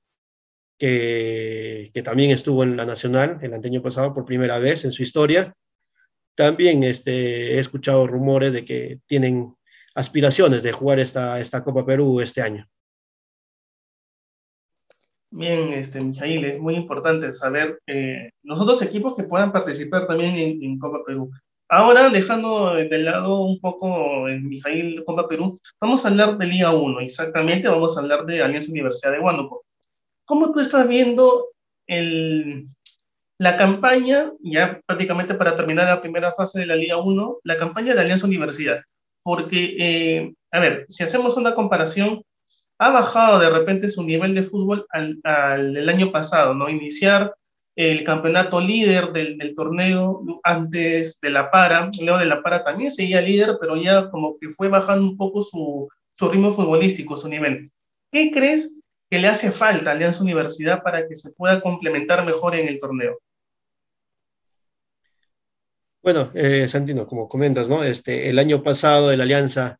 que, 0.78 1.90
que, 1.92 2.04
también 2.04 2.30
estuvo 2.30 2.64
en 2.64 2.78
la 2.78 2.86
Nacional 2.86 3.40
el 3.42 3.54
anteaño 3.54 3.82
pasado 3.82 4.14
por 4.14 4.26
primera 4.26 4.60
vez 4.60 4.86
en 4.86 4.92
su 4.92 5.02
historia. 5.02 5.56
También 6.36 6.84
este, 6.84 7.56
he 7.56 7.60
escuchado 7.60 8.06
rumores 8.06 8.54
de 8.54 8.64
que 8.64 9.00
tienen 9.08 9.56
aspiraciones 9.96 10.62
de 10.62 10.72
jugar 10.72 11.00
esta, 11.00 11.40
esta 11.40 11.64
Copa 11.64 11.84
Perú 11.84 12.22
este 12.22 12.44
año. 12.44 12.68
Bien, 15.32 15.74
este, 15.74 16.00
Mijail, 16.00 16.46
es 16.46 16.60
muy 16.60 16.76
importante 16.76 17.32
saber 17.32 17.82
eh, 17.88 18.32
los 18.44 18.62
otros 18.62 18.82
equipos 18.84 19.16
que 19.16 19.24
puedan 19.24 19.52
participar 19.52 20.06
también 20.06 20.36
en 20.62 20.78
Copa 20.78 21.00
Perú. 21.06 21.32
Ahora, 21.74 22.10
dejando 22.10 22.74
de 22.74 22.98
lado 22.98 23.46
un 23.46 23.58
poco 23.62 24.26
Mijail 24.26 25.06
Copa 25.06 25.30
Perú, 25.30 25.58
vamos 25.80 26.04
a 26.04 26.10
hablar 26.10 26.38
de 26.38 26.46
Liga 26.46 26.74
1, 26.74 27.00
exactamente, 27.00 27.70
vamos 27.70 27.96
a 27.96 28.02
hablar 28.02 28.26
de 28.26 28.44
Alianza 28.44 28.74
Universidad 28.74 29.14
de 29.14 29.20
Huánuco. 29.20 29.64
¿Cómo 30.26 30.52
tú 30.52 30.60
estás 30.60 30.86
viendo 30.90 31.48
la 31.88 33.56
campaña, 33.56 34.34
ya 34.42 34.82
prácticamente 34.86 35.34
para 35.34 35.56
terminar 35.56 35.88
la 35.88 36.02
primera 36.02 36.34
fase 36.34 36.60
de 36.60 36.66
la 36.66 36.76
Liga 36.76 36.98
1, 36.98 37.38
la 37.46 37.56
campaña 37.56 37.96
de 37.96 38.02
Alianza 38.02 38.28
Universidad? 38.28 38.82
Porque, 39.24 39.78
eh, 39.80 40.34
a 40.52 40.60
ver, 40.60 40.86
si 40.90 41.06
hacemos 41.06 41.38
una 41.38 41.56
comparación, 41.56 42.22
ha 42.80 42.90
bajado 42.90 43.40
de 43.40 43.50
repente 43.50 43.88
su 43.88 44.04
nivel 44.04 44.36
de 44.36 44.44
fútbol 44.44 44.88
al, 44.90 45.22
al 45.24 45.78
el 45.78 45.88
año 45.88 46.12
pasado, 46.12 46.54
¿no? 46.54 46.68
Iniciar 46.68 47.34
el 47.76 48.04
campeonato 48.04 48.60
líder 48.60 49.12
del, 49.12 49.56
torneo 49.56 50.24
antes 50.44 51.20
de 51.22 51.30
la 51.30 51.52
para. 51.52 51.90
Leo 52.00 52.18
de 52.18 52.26
la 52.26 52.44
para 52.44 52.64
también 52.64 52.92
seguía 52.92 53.22
líder, 53.22 53.58
pero 53.60 53.78
ya 53.78 54.10
como 54.10 54.38
que 54.38 54.50
fue 54.50 54.68
bajando 54.68 55.06
un 55.06 55.18
poco 55.18 55.42
su, 55.42 55.88
su 56.16 56.30
ritmo 56.30 56.52
futbolístico, 56.52 57.16
su 57.18 57.30
nivel. 57.30 57.72
¿Qué 58.12 58.32
crees 58.32 58.80
que 59.10 59.20
le 59.20 59.28
hace 59.28 59.52
falta 59.52 59.92
a 59.92 59.94
Alianza 59.94 60.24
Universidad 60.24 60.84
para 60.84 61.08
que 61.08 61.16
se 61.16 61.32
pueda 61.32 61.62
complementar 61.62 62.26
mejor 62.26 62.56
en 62.56 62.68
el 62.68 62.80
torneo? 62.80 63.20
Bueno, 66.04 66.32
eh, 66.34 66.68
Santino, 66.68 67.06
como 67.06 67.28
comentas, 67.28 67.70
¿no? 67.70 67.84
Este, 67.84 68.28
el 68.30 68.40
año 68.40 68.64
pasado 68.64 69.12
el 69.12 69.22
Alianza 69.22 69.80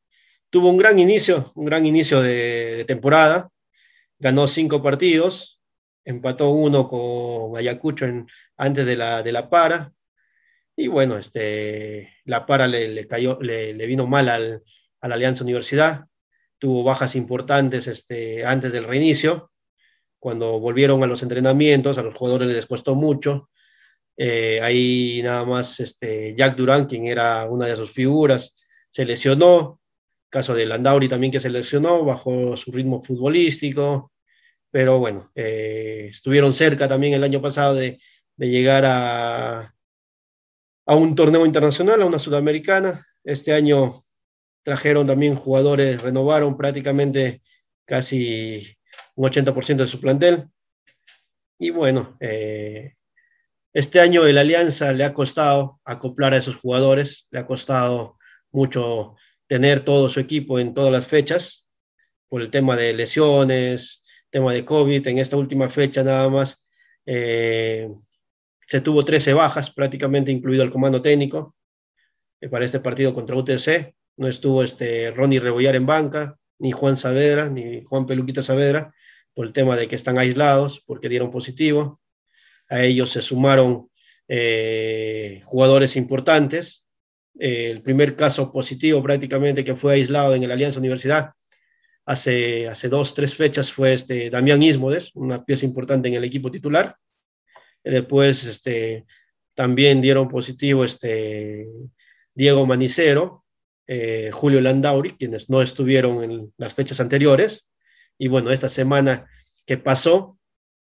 tuvo 0.50 0.70
un 0.70 0.78
gran 0.78 1.00
inicio, 1.00 1.52
un 1.56 1.66
gran 1.66 1.86
inicio 1.86 2.22
de, 2.22 2.76
de 2.78 2.86
temporada, 2.86 3.50
ganó 4.20 4.46
cinco 4.46 4.84
partidos, 4.84 5.61
empató 6.06 6.50
uno 6.50 6.88
con 6.88 7.58
Ayacucho 7.58 8.06
en, 8.06 8.28
antes 8.58 8.86
de 8.86 8.96
la, 8.96 9.24
de 9.24 9.32
la 9.32 9.50
para. 9.50 9.94
Y 10.76 10.88
bueno, 10.88 11.18
este, 11.18 12.14
la 12.26 12.46
para 12.46 12.68
le, 12.68 12.88
le 12.88 13.08
cayó, 13.08 13.40
le, 13.42 13.74
le, 13.74 13.86
vino 13.86 14.08
mal 14.08 14.30
al, 14.30 14.64
a 15.02 15.08
la 15.08 15.16
Alianza 15.16 15.44
Universidad. 15.44 16.06
Tuvo 16.58 16.84
bajas 16.84 17.16
importantes 17.16 17.88
este, 17.88 18.46
antes 18.46 18.72
del 18.72 18.86
reinicio. 18.86 19.52
Cuando 20.20 20.60
volvieron 20.60 21.04
a 21.04 21.08
los 21.08 21.24
entrenamientos, 21.24 21.98
a 21.98 22.04
los 22.04 22.16
jugadores 22.16 22.48
les 22.48 22.66
costó 22.66 22.96
mucho. 22.96 23.50
Eh, 24.18 24.60
ahí 24.62 25.22
nada 25.24 25.44
más 25.46 25.80
este, 25.80 26.36
Jack 26.36 26.56
Durán, 26.56 26.86
quien 26.86 27.08
era 27.08 27.50
una 27.50 27.66
de 27.66 27.76
sus 27.76 27.92
figuras, 27.92 28.54
se 28.90 29.06
lesionó. 29.06 29.80
Caso 30.30 30.54
de 30.54 30.66
Landauri 30.66 31.10
también 31.10 31.32
que 31.32 31.40
se 31.40 31.50
lesionó, 31.50 32.06
bajó 32.06 32.56
su 32.56 32.72
ritmo 32.72 33.02
futbolístico 33.04 34.11
pero 34.72 35.00
bueno, 35.00 35.30
eh, 35.36 36.08
estuvieron 36.10 36.54
cerca 36.54 36.88
también 36.88 37.14
el 37.14 37.24
año 37.24 37.42
pasado 37.42 37.76
de, 37.76 38.00
llegar 38.38 38.86
a, 38.86 39.76
a, 40.86 40.96
un 40.96 41.14
torneo 41.14 41.46
internacional, 41.46 42.02
a 42.02 42.06
una 42.08 42.18
sudamericana. 42.18 43.00
Este 43.24 43.54
año 43.54 43.94
trajeron 44.64 45.06
también 45.06 45.36
jugadores, 45.36 46.02
renovaron 46.02 46.58
prácticamente 46.58 47.42
casi 47.86 48.76
un 49.16 49.30
80% 49.30 49.76
de 49.78 49.88
su 49.88 50.00
plantel. 50.00 50.48
Y 51.60 51.70
bueno, 51.70 52.18
eh, 52.20 52.94
este 53.74 54.00
año 54.00 54.26
el 54.26 54.38
Alianza 54.38 54.92
le 54.94 55.04
ha 55.04 55.14
costado 55.14 55.80
acoplar 55.86 56.34
a 56.34 56.38
esos 56.38 56.56
jugadores, 56.56 57.28
le 57.32 57.40
ha 57.40 57.46
costado 57.46 58.18
mucho 58.52 59.16
tener 59.48 59.82
todo 59.84 60.10
su 60.10 60.20
equipo 60.20 60.60
en 60.60 60.74
todas 60.74 60.92
las 60.92 61.08
fechas 61.08 61.70
por 62.28 62.42
el 62.42 62.50
tema 62.50 62.76
de 62.76 62.94
lesiones, 62.94 64.01
tema 64.32 64.54
de 64.54 64.66
COVID, 64.66 65.06
en 65.08 65.20
esta 65.20 65.38
última 65.38 65.70
fecha 65.70 66.04
nada 66.04 66.28
más 66.30 66.64
eh, 67.06 67.90
se 68.66 68.82
tuvo 68.82 69.04
13 69.06 69.34
bajas, 69.34 69.70
prácticamente 69.70 70.32
incluido 70.32 70.64
el 70.64 70.72
comando 70.72 71.02
técnico, 71.02 71.56
eh, 72.40 72.50
para 72.50 72.66
este 72.66 72.80
partido 72.80 73.14
contra 73.14 73.36
UTC. 73.36 73.94
No 74.18 74.28
estuvo 74.28 74.64
este 74.64 75.12
Ronnie 75.12 75.40
Rebollar 75.40 75.76
en 75.76 75.86
banca, 75.86 76.38
ni 76.60 76.72
Juan 76.72 76.98
Saavedra, 76.98 77.50
ni 77.50 77.84
Juan 77.84 78.06
Peluquita 78.06 78.42
Saavedra, 78.42 78.94
por 79.34 79.46
el 79.46 79.54
tema 79.54 79.76
de 79.76 79.88
que 79.88 79.96
están 79.96 80.18
aislados, 80.18 80.82
porque 80.86 81.10
dieron 81.10 81.30
positivo. 81.30 82.00
A 82.70 82.82
ellos 82.84 83.12
se 83.12 83.22
sumaron 83.22 83.90
eh, 84.28 85.42
jugadores 85.44 85.98
importantes. 85.98 86.88
El 87.38 87.82
primer 87.82 88.16
caso 88.16 88.52
positivo 88.52 89.02
prácticamente 89.02 89.64
que 89.64 89.76
fue 89.76 89.94
aislado 89.94 90.36
en 90.36 90.44
el 90.44 90.52
Alianza 90.52 90.80
Universidad 90.80 91.32
hace, 92.06 92.68
hace 92.68 92.90
dos, 92.90 93.14
tres 93.14 93.36
fechas 93.36 93.72
fue 93.72 93.94
este 93.94 94.30
Damián 94.30 94.62
Ismodes, 94.62 95.12
una 95.16 95.44
pieza 95.44 95.66
importante 95.66 96.08
en 96.08 96.16
el 96.16 96.24
equipo 96.24 96.52
titular. 96.52 96.96
Después 97.84 98.46
este, 98.46 99.06
también 99.54 100.02
dieron 100.02 100.28
positivo 100.28 100.86
este, 100.86 101.68
Diego 102.34 102.66
Manicero, 102.66 103.46
eh, 103.88 104.30
Julio 104.32 104.62
Landauri, 104.62 105.12
quienes 105.12 105.50
no 105.50 105.62
estuvieron 105.62 106.24
en 106.24 106.54
las 106.58 106.74
fechas 106.74 107.00
anteriores. 107.00 107.66
Y 108.18 108.28
bueno, 108.28 108.52
esta 108.52 108.70
semana 108.70 109.28
que 109.66 109.78
pasó, 109.78 110.38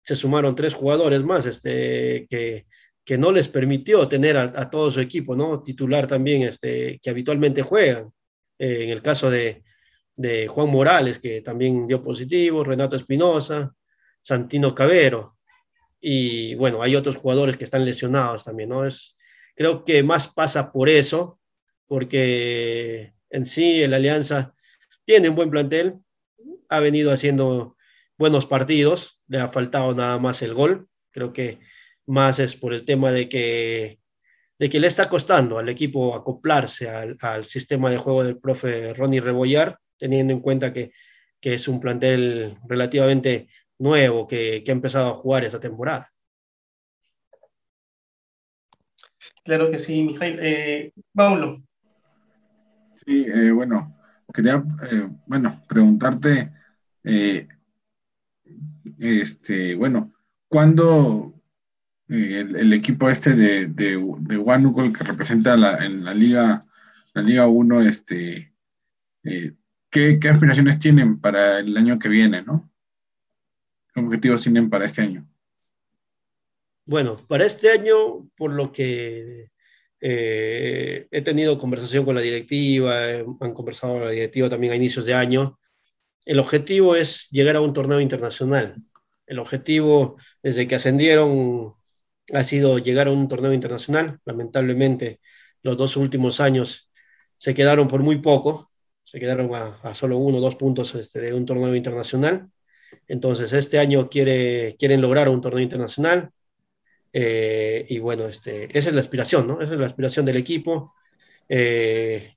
se 0.03 0.17
sumaron 0.17 0.55
tres 0.55 0.75
jugadores 0.75 1.23
más 1.23 1.47
este, 1.47 2.27
que, 2.29 2.67
que 3.05 3.19
no 3.19 3.33
les 3.33 3.49
permitió 3.49 4.09
tener 4.09 4.37
a, 4.37 4.45
a, 4.45 4.71
todo 4.71 4.91
su 4.91 5.01
equipo, 5.01 5.37
¿no? 5.37 5.63
Titular 5.63 6.07
también, 6.07 6.43
este, 6.43 6.99
que 7.03 7.11
habitualmente 7.11 7.63
juegan. 7.63 8.11
Eh, 8.59 8.85
en 8.85 8.91
el 8.91 9.03
caso 9.03 9.31
de, 9.31 9.63
de 10.21 10.49
Juan 10.49 10.69
Morales, 10.69 11.19
que 11.19 11.41
también 11.41 11.87
dio 11.87 12.03
positivo, 12.05 12.63
Renato 12.63 12.95
Espinosa, 12.95 13.75
Santino 14.21 14.75
Cabero. 14.75 15.39
Y 15.99 16.55
bueno, 16.57 16.83
hay 16.83 16.95
otros 16.95 17.17
jugadores 17.17 17.57
que 17.57 17.65
están 17.65 17.87
lesionados 17.87 18.45
también, 18.45 18.69
¿no? 18.69 18.87
Es, 18.87 19.17
creo 19.57 19.83
que 19.83 20.03
más 20.03 20.29
pasa 20.29 20.73
por 20.73 20.91
eso, 20.91 21.41
porque 21.87 23.15
en 23.31 23.47
sí 23.47 23.83
el 23.83 23.95
Alianza 23.95 24.55
tiene 25.07 25.31
un 25.31 25.37
buen 25.37 25.49
plantel, 25.49 26.01
ha 26.69 26.81
venido 26.81 27.13
haciendo 27.13 27.79
buenos 28.19 28.45
partidos, 28.45 29.23
le 29.27 29.39
ha 29.39 29.49
faltado 29.49 29.95
nada 29.95 30.19
más 30.19 30.43
el 30.43 30.53
gol. 30.53 30.87
Creo 31.13 31.33
que 31.33 31.61
más 32.05 32.41
es 32.41 32.57
por 32.57 32.75
el 32.75 32.85
tema 32.85 33.11
de 33.11 33.27
que, 33.31 34.01
de 34.59 34.69
que 34.69 34.81
le 34.81 34.87
está 34.87 35.09
costando 35.09 35.57
al 35.57 35.71
equipo 35.71 36.15
acoplarse 36.15 36.91
al, 36.91 37.17
al 37.23 37.47
sistema 37.47 37.89
de 37.89 37.97
juego 37.97 38.23
del 38.23 38.39
profe 38.39 38.93
Ronnie 38.93 39.21
Rebollar 39.21 39.81
teniendo 40.01 40.33
en 40.33 40.41
cuenta 40.41 40.73
que, 40.73 40.93
que 41.41 41.55
es 41.55 41.69
un 41.69 41.79
plantel 41.79 42.57
relativamente 42.67 43.49
nuevo 43.79 44.27
que, 44.27 44.63
que, 44.65 44.73
ha 44.73 44.75
empezado 44.75 45.11
a 45.11 45.15
jugar 45.15 45.45
esa 45.45 45.61
temporada. 45.61 46.11
Claro 49.45 49.71
que 49.71 49.79
sí, 49.79 50.03
Mijail. 50.03 50.39
Eh, 50.41 50.93
Paulo. 51.15 51.63
Sí, 53.05 53.27
eh, 53.27 53.51
bueno, 53.53 53.97
quería 54.33 54.65
eh, 54.91 55.09
bueno, 55.27 55.63
preguntarte, 55.69 56.53
eh, 57.05 57.47
este, 58.99 59.75
bueno, 59.75 60.13
¿cuándo 60.49 61.35
el, 62.09 62.57
el, 62.57 62.73
equipo 62.73 63.09
este 63.09 63.35
de, 63.35 63.67
de, 63.69 63.97
de 64.21 64.93
que 64.93 65.05
representa 65.05 65.57
la, 65.57 65.85
en 65.85 66.05
la 66.05 66.13
liga 66.13 66.67
la 67.15 67.23
Liga 67.23 67.47
1, 67.47 67.83
este, 67.83 68.53
eh, 69.25 69.53
¿qué, 69.91 70.19
¿qué, 70.21 70.29
aspiraciones 70.29 70.79
tienen 70.79 71.21
para 71.21 71.59
el 71.61 71.77
año 71.77 71.99
que 71.99 72.09
viene, 72.09 72.43
no? 72.43 72.71
¿Qué 73.93 74.01
objetivos 74.01 74.43
tienen 74.43 74.71
para 74.71 74.87
este 74.87 75.03
año? 75.03 75.27
Bueno, 76.85 77.17
para 77.29 77.45
este 77.45 77.71
año, 77.71 78.29
por 78.37 78.53
lo 78.53 78.73
que 78.73 79.51
eh, 80.01 81.07
he 81.11 81.23
tenido 81.23 81.59
conversación 81.59 82.05
con 82.05 82.15
la 82.15 82.21
directiva, 82.21 83.05
han 83.41 83.55
conversado 83.55 83.95
con 83.95 84.05
la 84.05 84.11
directiva 84.11 84.49
también 84.49 84.73
a 84.73 84.77
inicios 84.77 85.05
de 85.05 85.15
año, 85.15 85.59
el 86.25 86.39
objetivo 86.39 86.97
es 86.97 87.29
llegar 87.31 87.57
a 87.57 87.61
un 87.61 87.73
torneo 87.73 88.01
internacional. 88.01 88.77
El 89.27 89.39
objetivo 89.39 90.17
desde 90.43 90.67
que 90.67 90.75
ascendieron 90.75 91.75
ha 92.33 92.45
sido 92.45 92.79
llegar 92.79 93.09
a 93.09 93.13
un 93.13 93.29
torneo 93.29 93.53
internacional. 93.53 94.19
Lamentablemente, 94.25 95.21
los 95.63 95.77
dos 95.77 95.97
últimos 95.97 96.41
años 96.41 96.91
se 97.37 97.55
quedaron 97.55 97.89
por 97.89 98.03
muy 98.03 98.19
poco, 98.19 98.70
se 99.11 99.19
quedaron 99.19 99.51
a, 99.55 99.95
solo 99.95 100.19
uno 100.19 100.39
o 100.39 100.41
dos 100.41 100.55
puntos 100.55 100.95
este, 100.95 101.21
de 101.21 101.35
un 101.35 101.45
torneo 101.45 101.75
internacional. 101.75 102.49
Entonces, 103.09 103.53
este 103.53 103.81
año 103.81 104.09
quiere, 104.09 104.77
quieren 104.79 105.01
lograr 105.01 105.29
un 105.29 105.41
torneo 105.41 105.63
internacional. 105.63 106.31
Eh, 107.13 107.87
y 107.89 107.99
bueno, 107.99 108.27
este, 108.27 108.67
esa 108.77 108.89
es 108.89 108.95
la 108.95 109.01
aspiración, 109.01 109.49
¿no? 109.49 109.61
Esa 109.61 109.73
es 109.73 109.81
la 109.81 109.87
aspiración 109.87 110.25
del 110.27 110.37
equipo. 110.37 110.95
Eh, 111.49 112.37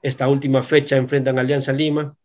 esta 0.00 0.28
última 0.28 0.62
fecha 0.62 0.96
enfrentan 0.96 1.40
Alianza 1.40 1.72
Lima. 1.72 2.16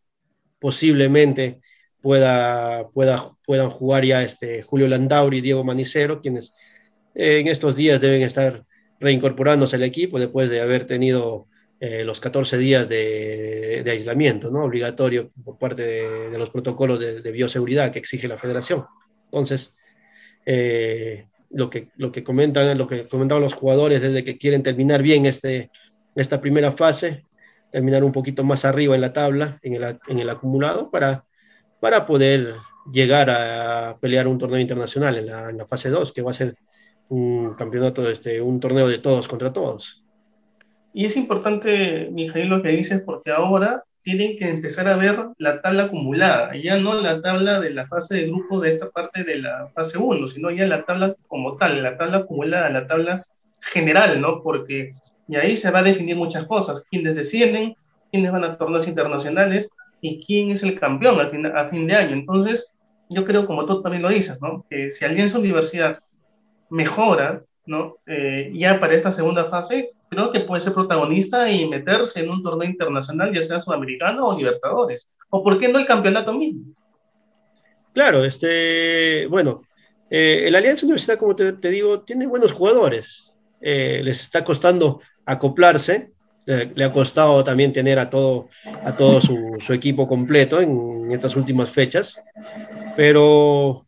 Posiblemente 0.59 1.61
pueda, 2.01 2.87
pueda, 2.89 3.31
puedan 3.43 3.71
jugar 3.71 4.05
ya 4.05 4.21
este, 4.21 4.61
Julio 4.61 4.87
Landauri 4.87 5.39
y 5.39 5.41
Diego 5.41 5.63
Manicero, 5.63 6.21
quienes 6.21 6.53
en 7.15 7.47
estos 7.47 7.75
días 7.75 7.99
deben 7.99 8.21
estar 8.21 8.63
reincorporándose 8.99 9.75
al 9.75 9.83
equipo 9.83 10.19
después 10.19 10.51
de 10.51 10.61
haber 10.61 10.85
tenido 10.85 11.47
eh, 11.83 12.03
los 12.03 12.19
14 12.19 12.59
días 12.59 12.87
de, 12.87 13.83
aislamiento, 13.87 14.51
¿no? 14.51 14.65
Obligatorio 14.65 15.31
por 15.43 15.57
parte 15.57 15.81
de, 15.81 16.37
los 16.37 16.51
protocolos 16.51 16.99
de, 16.99 17.31
bioseguridad 17.31 17.91
que 17.91 17.97
exige 17.97 18.27
la 18.27 18.37
federación. 18.37 18.85
Entonces, 19.25 19.75
eh, 20.45 21.25
lo, 21.49 21.71
que, 21.71 21.89
lo, 21.97 22.11
que 22.11 22.23
comentan, 22.23 22.77
lo 22.77 22.87
que 22.87 23.07
comentaban 23.07 23.41
los 23.41 23.55
jugadores 23.55 24.03
es 24.03 24.13
de 24.13 24.23
que 24.23 24.37
quieren 24.37 24.61
terminar 24.61 25.01
bien 25.01 25.25
este, 25.25 25.71
esta 26.13 26.39
primera 26.39 26.71
fase, 26.71 27.25
terminar 27.71 28.03
un 28.03 28.11
poquito 28.11 28.43
más 28.43 28.63
arriba 28.63 28.93
en 28.93 29.01
la 29.01 29.11
tabla, 29.11 29.57
en 29.63 29.73
el, 29.73 29.97
en 30.07 30.19
el 30.19 30.29
acumulado, 30.29 30.91
para, 30.91 31.25
para 31.79 32.05
poder 32.05 32.53
llegar 32.93 33.31
a 33.31 33.97
pelear 33.99 34.27
un 34.27 34.37
torneo 34.37 34.59
internacional 34.59 35.17
en 35.17 35.25
la, 35.25 35.49
en 35.49 35.57
la 35.57 35.65
fase 35.65 35.89
2, 35.89 36.11
que 36.11 36.21
va 36.21 36.29
a 36.29 36.35
ser 36.35 36.55
un 37.09 37.55
campeonato, 37.55 38.07
este, 38.07 38.39
un 38.39 38.59
torneo 38.59 38.87
de 38.87 38.99
todos 38.99 39.27
contra 39.27 39.51
todos. 39.51 40.00
Y 40.93 41.05
es 41.05 41.15
importante, 41.15 42.09
Mijail, 42.11 42.49
lo 42.49 42.61
que 42.61 42.69
dices, 42.69 43.01
porque 43.01 43.31
ahora 43.31 43.83
tienen 44.01 44.37
que 44.37 44.49
empezar 44.49 44.87
a 44.87 44.97
ver 44.97 45.27
la 45.37 45.61
tabla 45.61 45.83
acumulada, 45.83 46.55
ya 46.55 46.77
no 46.77 46.95
la 46.95 47.21
tabla 47.21 47.59
de 47.59 47.69
la 47.69 47.85
fase 47.85 48.15
de 48.15 48.27
grupo 48.27 48.59
de 48.59 48.69
esta 48.69 48.89
parte 48.89 49.23
de 49.23 49.37
la 49.37 49.69
fase 49.75 49.97
1, 49.99 50.27
sino 50.27 50.49
ya 50.51 50.65
la 50.65 50.85
tabla 50.85 51.15
como 51.27 51.55
tal, 51.57 51.81
la 51.83 51.97
tabla 51.97 52.17
acumulada, 52.17 52.69
la 52.69 52.87
tabla 52.87 53.25
general, 53.61 54.19
¿no? 54.19 54.41
Porque 54.41 54.93
y 55.31 55.37
ahí 55.37 55.55
se 55.55 55.71
va 55.71 55.79
a 55.79 55.83
definir 55.83 56.17
muchas 56.17 56.45
cosas, 56.45 56.85
quiénes 56.89 57.15
descienden, 57.15 57.75
quiénes 58.11 58.33
van 58.33 58.43
a 58.43 58.57
torneos 58.57 58.87
internacionales 58.87 59.69
y 60.01 60.21
quién 60.25 60.51
es 60.51 60.61
el 60.61 60.77
campeón 60.77 61.21
al 61.21 61.29
fin, 61.29 61.45
a 61.45 61.63
fin 61.63 61.87
de 61.87 61.95
año. 61.95 62.13
Entonces, 62.13 62.73
yo 63.09 63.23
creo, 63.23 63.47
como 63.47 63.65
tú 63.65 63.81
también 63.81 64.03
lo 64.03 64.09
dices, 64.09 64.41
¿no? 64.41 64.65
Que 64.69 64.91
si 64.91 65.27
su 65.29 65.39
universidad 65.39 65.97
mejora, 66.69 67.43
¿no? 67.65 67.95
Eh, 68.07 68.51
ya 68.53 68.79
para 68.81 68.93
esta 68.93 69.13
segunda 69.13 69.45
fase, 69.45 69.91
creo 70.11 70.31
que 70.33 70.41
puede 70.41 70.59
ser 70.59 70.73
protagonista 70.73 71.49
y 71.49 71.65
meterse 71.69 72.19
en 72.19 72.29
un 72.29 72.43
torneo 72.43 72.69
internacional, 72.69 73.33
ya 73.33 73.41
sea 73.41 73.61
sudamericano 73.61 74.27
o 74.27 74.37
Libertadores. 74.37 75.07
¿O 75.29 75.41
por 75.41 75.57
qué 75.57 75.69
no 75.69 75.79
el 75.79 75.85
campeonato 75.85 76.33
mismo? 76.33 76.65
Claro, 77.93 78.25
este, 78.25 79.25
bueno, 79.27 79.61
eh, 80.09 80.43
el 80.47 80.55
Alianza 80.55 80.85
Universidad, 80.85 81.17
como 81.17 81.33
te, 81.33 81.53
digo, 81.69 82.01
tiene 82.01 82.27
buenos 82.27 82.51
jugadores. 82.51 83.37
Eh, 83.61 84.01
les 84.03 84.19
está 84.19 84.43
costando 84.43 84.99
acoplarse. 85.25 86.11
Le, 86.45 86.83
ha 86.83 86.91
costado 86.91 87.41
también 87.43 87.71
tener 87.71 87.97
a 87.97 88.09
todo, 88.09 88.49
a 88.83 88.93
todo 88.93 89.21
su, 89.21 89.55
su 89.59 89.71
equipo 89.71 90.09
completo 90.09 90.59
en 90.59 91.09
estas 91.13 91.37
últimas 91.37 91.69
fechas. 91.69 92.21
Pero 92.97 93.85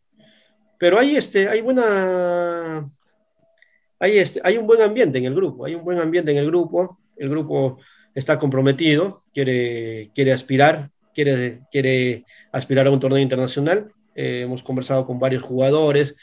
pero 0.78 0.98
hay, 0.98 1.16
este, 1.16 1.48
hay 1.48 1.60
buena, 1.60 2.84
hay, 3.98 4.18
este, 4.18 4.40
hay 4.44 4.56
un 4.56 4.66
buen 4.66 4.80
ambiente 4.80 5.18
en 5.18 5.24
el 5.24 5.34
grupo, 5.34 5.64
hay 5.64 5.74
un 5.74 5.84
buen 5.84 5.98
ambiente 5.98 6.30
en 6.30 6.38
el 6.38 6.46
grupo, 6.46 6.98
el 7.16 7.28
grupo 7.28 7.78
está 8.14 8.38
comprometido, 8.38 9.24
quiere, 9.32 10.32
aspirar, 10.32 10.90
quiere, 11.12 12.24
aspirar 12.52 12.86
a 12.86 12.90
un 12.90 13.00
torneo 13.00 13.18
internacional. 13.18 13.92
Eh, 14.14 14.42
hemos 14.42 14.62
conversado 14.62 15.04
con 15.04 15.18
varios 15.18 15.42
jugadores 15.42 16.14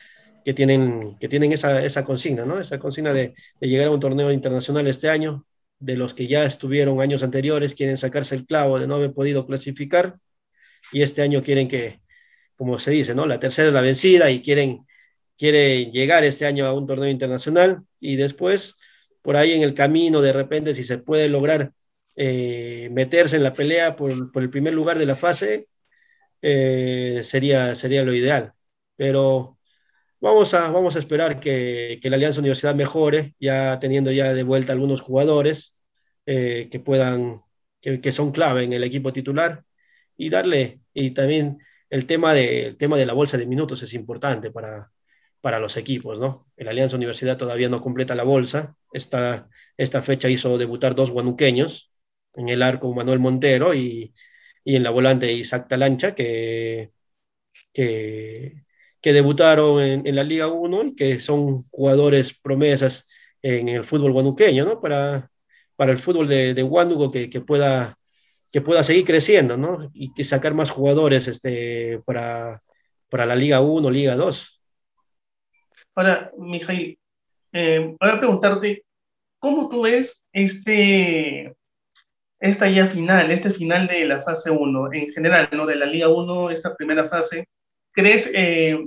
que 0.43 0.53
tienen, 0.53 1.17
esa, 1.21 2.03
consigna, 2.03 2.45
¿no? 2.45 2.59
Esa 2.59 2.79
consigna 2.79 3.13
de, 3.13 3.33
de, 3.59 3.67
llegar 3.67 3.87
a 3.87 3.91
un 3.91 3.99
torneo 3.99 4.31
internacional 4.31 4.87
este 4.87 5.09
año, 5.09 5.45
de 5.79 5.97
los 5.97 6.13
que 6.13 6.27
ya 6.27 6.45
estuvieron 6.45 7.01
años 7.01 7.23
anteriores, 7.23 7.75
quieren 7.75 7.97
sacarse 7.97 8.35
el 8.35 8.45
clavo 8.45 8.79
de 8.79 8.87
no 8.87 8.95
haber 8.95 9.13
podido 9.13 9.45
clasificar 9.45 10.17
y 10.91 11.01
este 11.01 11.21
año 11.21 11.41
quieren 11.41 11.67
que, 11.67 12.01
como 12.55 12.79
se 12.79 12.91
dice, 12.91 13.15
¿no? 13.15 13.25
La 13.25 13.39
tercera 13.39 13.67
es 13.67 13.73
la 13.73 13.81
vencida 13.81 14.29
y 14.29 14.41
quieren, 14.41 14.85
quieren 15.41 15.91
llegar 15.91 16.23
este 16.23 16.45
año 16.45 16.67
a 16.67 16.73
un 16.73 16.85
torneo 16.85 17.09
internacional 17.09 17.83
y 17.99 18.15
después, 18.15 18.77
por 19.23 19.35
ahí 19.37 19.53
en 19.53 19.63
el 19.63 19.73
camino, 19.73 20.21
de 20.21 20.33
repente, 20.33 20.75
si 20.75 20.83
se 20.83 20.99
puede 20.99 21.29
lograr 21.29 21.73
eh, 22.15 22.89
meterse 22.91 23.37
en 23.37 23.43
la 23.43 23.53
pelea 23.53 23.95
por, 23.95 24.11
el 24.11 24.49
primer 24.51 24.75
lugar 24.75 24.99
de 24.99 25.07
la 25.07 25.15
fase, 25.15 25.67
eh, 26.43 27.21
sería, 27.23 27.73
sería 27.73 28.03
lo 28.03 28.13
ideal. 28.13 28.53
Pero 28.95 29.57
vamos 30.19 30.53
a, 30.53 30.69
vamos 30.69 30.95
a 30.95 30.99
esperar 30.99 31.39
que, 31.39 31.99
que, 32.01 32.09
la 32.11 32.17
Alianza 32.17 32.39
Universidad 32.39 32.75
mejore, 32.75 33.33
ya 33.39 33.79
teniendo 33.79 34.11
ya 34.11 34.33
de 34.33 34.43
vuelta 34.43 34.73
algunos 34.73 35.01
jugadores 35.01 35.75
eh, 36.27 36.69
que 36.71 36.79
puedan, 36.79 37.41
que, 37.81 37.99
que, 37.99 38.11
son 38.11 38.31
clave 38.31 38.63
en 38.63 38.73
el 38.73 38.83
equipo 38.83 39.11
titular 39.11 39.63
y 40.17 40.29
darle, 40.29 40.81
y 40.93 41.11
también 41.11 41.59
el 41.89 42.05
tema, 42.05 42.33
de, 42.35 42.75
tema 42.77 42.97
de 42.97 43.07
la 43.07 43.13
bolsa 43.13 43.37
de 43.37 43.47
minutos 43.47 43.81
es 43.83 43.93
importante 43.95 44.51
para, 44.51 44.91
para 45.41 45.59
los 45.59 45.77
equipos, 45.77 46.19
¿no? 46.19 46.47
El 46.57 46.67
Alianza 46.67 46.97
Universidad 46.97 47.37
todavía 47.37 47.69
no 47.69 47.81
completa 47.81 48.15
la 48.15 48.23
bolsa. 48.23 48.75
Esta, 48.93 49.49
esta 49.77 50.01
fecha 50.01 50.29
hizo 50.29 50.57
debutar 50.57 50.95
dos 50.95 51.11
guanuqueños, 51.11 51.91
en 52.35 52.49
el 52.49 52.61
arco 52.61 52.93
Manuel 52.93 53.19
Montero 53.19 53.73
y, 53.73 54.13
y 54.63 54.75
en 54.75 54.83
la 54.83 54.91
volante 54.91 55.31
Isaac 55.33 55.67
Talancha, 55.67 56.15
que, 56.15 56.91
que, 57.73 58.63
debutaron 59.03 59.81
en, 59.81 60.15
la 60.15 60.23
Liga 60.23 60.47
1 60.47 60.83
y 60.83 60.95
que 60.95 61.19
son 61.19 61.63
jugadores 61.71 62.33
promesas 62.41 63.07
en 63.41 63.69
el 63.69 63.83
fútbol 63.83 64.13
guanuqueño, 64.13 64.65
¿no? 64.65 64.79
Para, 64.79 65.31
para 65.75 65.91
el 65.91 65.97
fútbol 65.97 66.27
de, 66.27 66.53
de 66.53 67.29
que, 67.29 67.41
pueda 67.41 67.97
que 68.51 68.61
pueda 68.61 68.83
seguir 68.83 69.05
creciendo, 69.05 69.57
¿no? 69.57 69.89
Y 69.93 70.13
que 70.13 70.23
sacar 70.23 70.53
más 70.53 70.69
jugadores 70.69 71.27
este, 71.27 72.01
para, 72.05 72.61
para 73.09 73.25
la 73.25 73.35
Liga 73.35 73.61
1, 73.61 73.89
Liga 73.89 74.15
2. 74.15 74.60
Ahora, 75.95 76.31
Mijail, 76.37 76.97
eh, 77.53 77.95
voy 77.99 78.09
a 78.09 78.17
preguntarte, 78.17 78.85
¿cómo 79.39 79.67
tú 79.67 79.81
ves 79.81 80.25
este, 80.31 81.53
esta 82.39 82.69
ya 82.69 82.87
final, 82.87 83.31
este 83.31 83.49
final 83.49 83.87
de 83.87 84.05
la 84.05 84.21
fase 84.21 84.51
1, 84.51 84.93
en 84.93 85.11
general, 85.11 85.49
¿no? 85.51 85.65
De 85.65 85.75
la 85.75 85.85
Liga 85.85 86.07
1, 86.07 86.49
esta 86.51 86.75
primera 86.75 87.05
fase, 87.05 87.47
¿crees, 87.91 88.31
eh, 88.33 88.79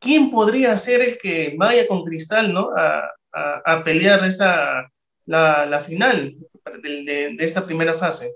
quién 0.00 0.30
podría 0.30 0.76
ser 0.76 1.02
el 1.02 1.18
que 1.18 1.54
vaya 1.56 1.86
con 1.86 2.04
Cristal, 2.04 2.52
¿no? 2.52 2.70
A, 2.76 3.10
a, 3.32 3.84
pelear 3.84 4.24
esta, 4.24 4.90
la, 5.26 5.66
la 5.66 5.80
final 5.80 6.36
de, 6.82 7.34
de 7.36 7.44
esta 7.44 7.64
primera 7.64 7.94
fase? 7.94 8.34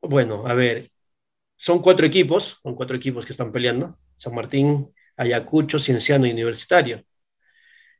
Bueno, 0.00 0.46
a 0.46 0.54
ver, 0.54 0.88
son 1.56 1.80
cuatro 1.80 2.06
equipos, 2.06 2.60
son 2.62 2.74
cuatro 2.74 2.96
equipos 2.96 3.26
que 3.26 3.32
están 3.32 3.52
peleando. 3.52 3.96
San 4.16 4.34
Martín, 4.34 4.92
Ayacucho, 5.18 5.78
Cienciano 5.78 6.26
y 6.26 6.30
Universitario. 6.30 7.04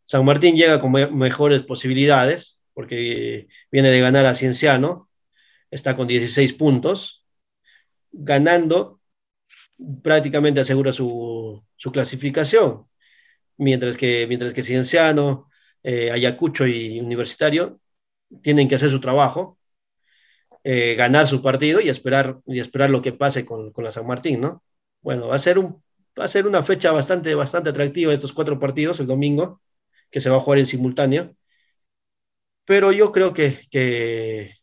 San 0.05 0.25
Martín 0.25 0.57
llega 0.57 0.81
con 0.81 0.93
mejores 0.93 1.63
posibilidades 1.63 2.63
porque 2.73 3.49
viene 3.71 3.91
de 3.91 4.01
ganar 4.01 4.25
a 4.25 4.35
Cienciano, 4.35 5.11
está 5.71 5.95
con 5.95 6.07
16 6.07 6.55
puntos, 6.55 7.27
ganando 8.13 9.01
prácticamente 10.03 10.61
asegura 10.61 10.93
su, 10.93 11.63
clasificación, 11.93 12.87
mientras 13.59 13.97
que, 13.97 14.27
mientras 14.27 14.55
que 14.55 14.63
Cienciano, 14.63 15.51
eh, 15.83 16.11
Ayacucho 16.11 16.67
y 16.67 17.01
Universitario 17.01 17.81
tienen 18.43 18.69
que 18.69 18.77
hacer 18.77 18.91
su 18.91 19.01
trabajo 19.01 19.59
eh, 20.65 20.97
ganar 20.97 21.27
su 21.27 21.41
partido 21.41 21.81
y 21.81 21.89
esperar, 21.89 22.41
y 22.47 22.61
esperar 22.61 22.91
lo 22.91 23.01
que 23.01 23.13
pase 23.13 23.45
con, 23.47 23.73
con, 23.73 23.85
la 23.85 23.91
San 23.93 24.07
Martín, 24.07 24.41
¿no? 24.41 24.63
Bueno, 25.01 25.29
va 25.29 25.37
a 25.37 25.39
ser, 25.39 25.59
un, 25.59 25.83
va 26.19 26.25
a 26.25 26.29
ser 26.29 26.47
una 26.47 26.63
fecha 26.63 26.93
bastante, 26.93 27.35
bastante 27.35 27.71
atractiva 27.71 28.13
estos 28.13 28.33
cuatro 28.33 28.59
partidos 28.59 29.01
el 29.01 29.07
domingo, 29.07 29.63
que 30.11 30.21
se 30.21 30.31
va 30.31 30.37
a 30.37 30.41
jugar 30.41 30.59
en 30.61 30.67
simultáneo. 30.67 31.37
pero 32.65 32.93
yo 32.93 33.13
creo 33.13 33.33
que, 33.35 33.59
que, 33.71 34.55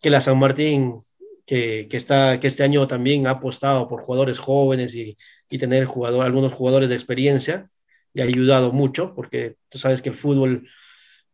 que 0.00 0.10
la 0.10 0.20
San 0.20 0.38
Martín, 0.38 0.98
que, 1.46 1.88
que, 1.90 1.96
está, 1.96 2.40
que 2.40 2.48
este 2.48 2.64
año 2.64 2.86
también 2.88 3.26
ha 3.26 3.32
apostado 3.32 3.88
por 3.88 4.02
jugadores 4.02 4.38
jóvenes 4.38 4.94
y, 4.94 5.18
y 5.50 5.58
tener 5.58 5.86
jugador, 5.86 6.26
algunos 6.26 6.52
jugadores 6.54 6.88
de 6.88 6.96
experiencia, 6.96 7.70
le 8.14 8.22
ha 8.22 8.26
ayudado 8.26 8.72
mucho, 8.72 9.14
porque 9.14 9.56
tú 9.68 9.78
sabes 9.78 10.02
que 10.02 10.10
el 10.10 10.14
fútbol 10.16 10.68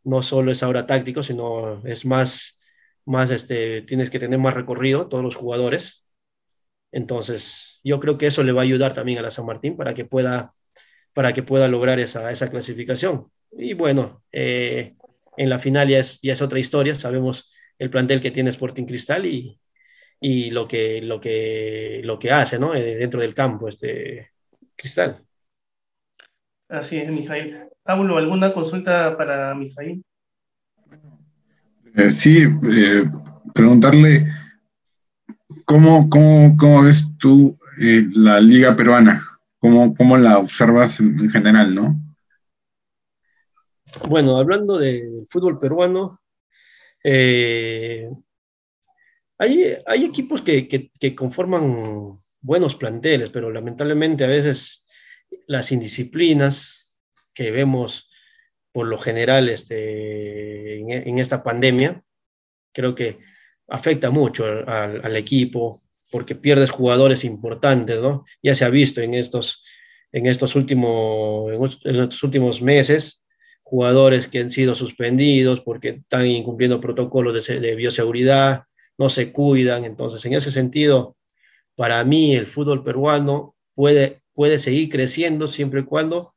no 0.04 0.22
solo 0.22 0.52
es 0.52 0.62
ahora 0.62 0.86
táctico, 0.86 1.22
sino 1.22 1.82
es 1.86 2.04
más, 2.06 2.60
más 3.06 3.30
este, 3.30 3.82
tienes 3.82 4.10
que 4.10 4.18
tener 4.20 4.38
más 4.38 4.54
recorrido, 4.54 5.08
todos 5.08 5.24
los 5.24 5.36
jugadores. 5.36 6.06
Entonces, 6.92 7.71
yo 7.84 8.00
creo 8.00 8.18
que 8.18 8.26
eso 8.26 8.42
le 8.42 8.52
va 8.52 8.62
a 8.62 8.64
ayudar 8.64 8.94
también 8.94 9.18
a 9.18 9.22
la 9.22 9.30
San 9.30 9.46
Martín 9.46 9.76
para 9.76 9.94
que 9.94 10.04
pueda, 10.04 10.50
para 11.12 11.32
que 11.32 11.42
pueda 11.42 11.68
lograr 11.68 12.00
esa, 12.00 12.30
esa 12.30 12.48
clasificación. 12.48 13.26
Y 13.52 13.74
bueno, 13.74 14.22
eh, 14.32 14.94
en 15.36 15.48
la 15.48 15.58
final 15.58 15.88
ya 15.88 15.98
es, 15.98 16.20
ya 16.22 16.32
es 16.32 16.42
otra 16.42 16.58
historia, 16.58 16.94
sabemos 16.94 17.52
el 17.78 17.90
plantel 17.90 18.20
que 18.20 18.30
tiene 18.30 18.50
Sporting 18.50 18.84
Cristal 18.84 19.26
y, 19.26 19.58
y 20.20 20.50
lo, 20.50 20.68
que, 20.68 21.02
lo, 21.02 21.20
que, 21.20 22.00
lo 22.04 22.18
que 22.18 22.30
hace 22.30 22.58
¿no? 22.58 22.74
Eh, 22.74 22.96
dentro 22.96 23.20
del 23.20 23.34
campo 23.34 23.68
este 23.68 24.30
Cristal. 24.76 25.22
Así 26.68 26.98
es, 26.98 27.10
Mijail. 27.10 27.64
Pablo, 27.82 28.16
¿alguna 28.16 28.52
consulta 28.52 29.16
para 29.16 29.54
Mijail? 29.54 30.02
Eh, 31.94 32.10
sí, 32.10 32.38
eh, 32.38 33.04
preguntarle 33.52 34.26
cómo, 35.64 36.08
cómo, 36.08 36.56
cómo 36.56 36.82
ves 36.84 37.06
tú 37.18 37.58
eh, 37.80 38.06
la 38.12 38.40
liga 38.40 38.74
peruana, 38.76 39.22
cómo, 39.58 39.94
cómo 39.94 40.16
la 40.16 40.38
observas 40.38 41.00
en, 41.00 41.18
en, 41.18 41.30
general, 41.30 41.74
¿no? 41.74 41.96
Bueno, 44.08 44.38
hablando 44.38 44.78
de 44.78 45.24
fútbol 45.28 45.58
peruano, 45.58 46.18
hay, 47.04 48.06
hay, 49.86 50.04
equipos 50.04 50.40
que, 50.42 50.68
que, 50.68 51.14
conforman 51.14 52.16
buenos 52.40 52.76
planteles, 52.76 53.30
pero 53.30 53.50
lamentablemente 53.50 54.24
a 54.24 54.28
veces 54.28 54.84
las 55.46 55.72
indisciplinas 55.72 56.98
que 57.34 57.50
vemos 57.50 58.08
por 58.72 58.86
lo 58.86 58.98
general 58.98 59.48
este, 59.48 60.78
en, 60.78 61.18
esta 61.18 61.42
pandemia, 61.42 62.02
creo 62.72 62.94
que 62.94 63.18
afecta 63.68 64.10
mucho 64.10 64.44
al, 64.46 65.16
equipo 65.16 65.78
porque 66.12 66.36
pierdes 66.36 66.70
jugadores 66.70 67.24
importantes, 67.24 68.00
¿no? 68.00 68.24
Ya 68.42 68.54
se 68.54 68.64
ha 68.64 68.68
visto 68.68 69.00
en 69.00 69.14
estos, 69.14 69.64
en 70.12 70.26
estos, 70.26 70.54
últimos, 70.54 71.80
en 71.84 72.00
estos 72.00 72.22
últimos 72.22 72.62
meses, 72.62 73.24
jugadores 73.64 74.28
que 74.28 74.38
han 74.38 74.52
sido 74.52 74.76
suspendidos 74.76 75.60
porque 75.62 75.88
están 75.88 76.26
incumpliendo 76.26 76.80
protocolos 76.80 77.46
de, 77.46 77.58
de 77.58 77.74
bioseguridad, 77.74 78.64
no 78.98 79.08
se 79.08 79.32
cuidan, 79.32 79.84
entonces 79.84 80.24
en 80.26 80.34
ese 80.34 80.52
sentido, 80.52 81.16
para 81.74 82.04
mí 82.04 82.36
el 82.36 82.46
fútbol 82.46 82.84
peruano 82.84 83.56
puede 83.74 84.22
puede 84.34 84.58
seguir 84.58 84.88
creciendo 84.88 85.48
siempre 85.48 85.80
y 85.80 85.84
cuando 85.84 86.34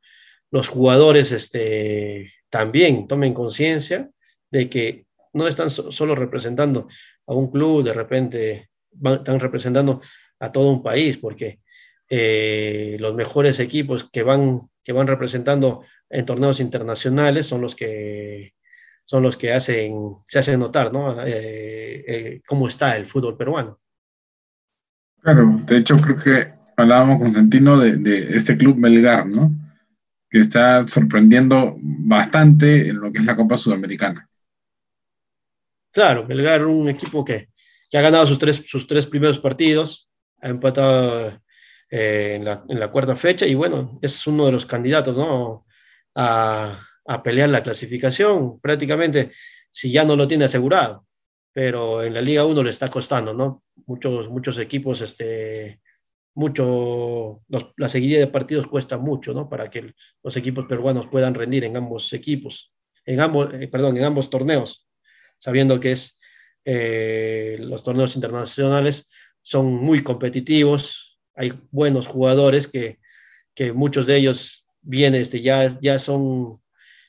los 0.50 0.68
jugadores 0.68 1.32
este, 1.32 2.32
también 2.50 3.08
tomen 3.08 3.34
conciencia 3.34 4.10
de 4.50 4.70
que 4.70 5.06
no 5.32 5.48
están 5.48 5.70
so 5.70 5.92
solo 5.92 6.14
representando 6.14 6.88
a 7.26 7.34
un 7.34 7.50
club, 7.50 7.82
de 7.82 7.92
repente 7.92 8.70
van, 8.98 9.14
están 9.14 9.40
representando 9.40 10.00
a 10.40 10.52
todo 10.52 10.70
un 10.70 10.82
país, 10.82 11.18
porque 11.18 11.60
eh, 12.08 12.96
los 13.00 13.14
mejores 13.14 13.58
equipos 13.60 14.08
que 14.10 14.22
van, 14.22 14.60
que 14.84 14.92
van 14.92 15.06
representando 15.06 15.82
en 16.08 16.24
torneos 16.24 16.60
internacionales 16.60 17.46
son 17.46 17.60
los 17.60 17.74
que 17.74 18.54
son 19.06 19.22
los 19.22 19.36
que 19.36 19.52
hacen, 19.52 20.14
se 20.26 20.40
hacen 20.40 20.58
notar, 20.58 20.92
¿no? 20.92 21.24
Eh, 21.24 22.04
eh, 22.06 22.42
cómo 22.44 22.66
está 22.66 22.96
el 22.96 23.06
fútbol 23.06 23.36
peruano. 23.36 23.78
Claro, 25.22 25.60
de 25.64 25.76
hecho 25.76 25.96
creo 25.96 26.16
que 26.16 26.52
hablábamos 26.76 27.20
con 27.20 27.32
Santino 27.32 27.78
de, 27.78 27.96
de, 27.96 28.36
este 28.36 28.56
club 28.56 28.76
Melgar, 28.76 29.26
¿no? 29.26 29.52
Que 30.28 30.40
está 30.40 30.86
sorprendiendo 30.88 31.76
bastante 31.80 32.88
en 32.88 33.00
lo 33.00 33.12
que 33.12 33.20
es 33.20 33.24
la 33.24 33.36
Copa 33.36 33.56
Sudamericana. 33.56 34.28
Claro, 35.92 36.26
Melgar, 36.26 36.66
un 36.66 36.88
equipo 36.88 37.24
que, 37.24 37.48
que 37.90 37.98
ha 37.98 38.02
ganado 38.02 38.26
sus 38.26 38.38
tres, 38.38 38.64
sus 38.66 38.86
tres 38.86 39.06
primeros 39.06 39.38
partidos, 39.38 40.10
ha 40.40 40.48
empatado 40.48 41.40
eh, 41.90 42.34
en, 42.36 42.44
la, 42.44 42.64
en, 42.68 42.80
la, 42.80 42.90
cuarta 42.90 43.16
fecha 43.16 43.46
y 43.46 43.54
bueno, 43.54 43.98
es 44.02 44.26
uno 44.26 44.46
de 44.46 44.52
los 44.52 44.66
candidatos, 44.66 45.16
¿no? 45.16 45.66
A, 46.14 46.78
a 47.06 47.22
pelear 47.22 47.48
la 47.48 47.62
clasificación, 47.62 48.60
prácticamente, 48.60 49.30
si 49.70 49.90
ya 49.90 50.04
no 50.04 50.16
lo 50.16 50.26
tiene 50.26 50.46
asegurado 50.46 51.06
pero 51.56 52.04
en 52.04 52.12
la 52.12 52.20
Liga 52.20 52.44
1 52.44 52.62
le 52.62 52.68
está 52.68 52.90
costando, 52.90 53.32
¿no? 53.32 53.64
Muchos, 53.86 54.28
muchos 54.28 54.58
equipos 54.58 55.00
este, 55.00 55.80
mucho, 56.34 57.40
los, 57.48 57.72
la 57.78 57.88
seguidilla 57.88 58.18
de 58.18 58.26
partidos 58.26 58.66
cuesta 58.66 58.98
mucho, 58.98 59.32
¿no? 59.32 59.48
Para 59.48 59.70
que 59.70 59.94
los 60.22 60.36
equipos 60.36 60.66
peruanos 60.66 61.06
puedan 61.06 61.32
rendir 61.32 61.64
en 61.64 61.78
ambos 61.78 62.12
equipos, 62.12 62.74
en 63.06 63.20
ambos, 63.20 63.54
eh, 63.54 63.68
perdón, 63.68 63.96
en 63.96 64.04
ambos 64.04 64.28
torneos, 64.28 64.86
sabiendo 65.38 65.80
que 65.80 65.92
es, 65.92 66.15
eh, 66.66 67.56
los 67.60 67.82
torneos 67.82 68.14
internacionales 68.16 69.08
son 69.40 69.72
muy 69.72 70.02
competitivos, 70.02 71.18
hay 71.34 71.52
buenos 71.70 72.06
jugadores 72.06 72.66
que, 72.66 72.98
que 73.54 73.72
muchos 73.72 74.06
de 74.06 74.16
ellos 74.16 74.66
vienen, 74.82 75.22
este, 75.22 75.40
ya, 75.40 75.78
ya 75.80 75.98
son, 75.98 76.60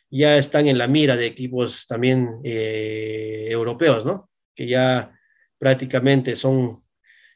ya 0.09 0.37
están 0.37 0.67
en 0.67 0.77
la 0.77 0.87
mira 0.87 1.17
de 1.17 1.25
equipos 1.25 1.87
también 1.87 2.39
eh, 2.43 3.47
europeos, 3.49 4.05
¿no? 4.05 4.29
Que 4.55 4.67
ya 4.67 5.11
prácticamente 5.57 6.35
son 6.35 6.77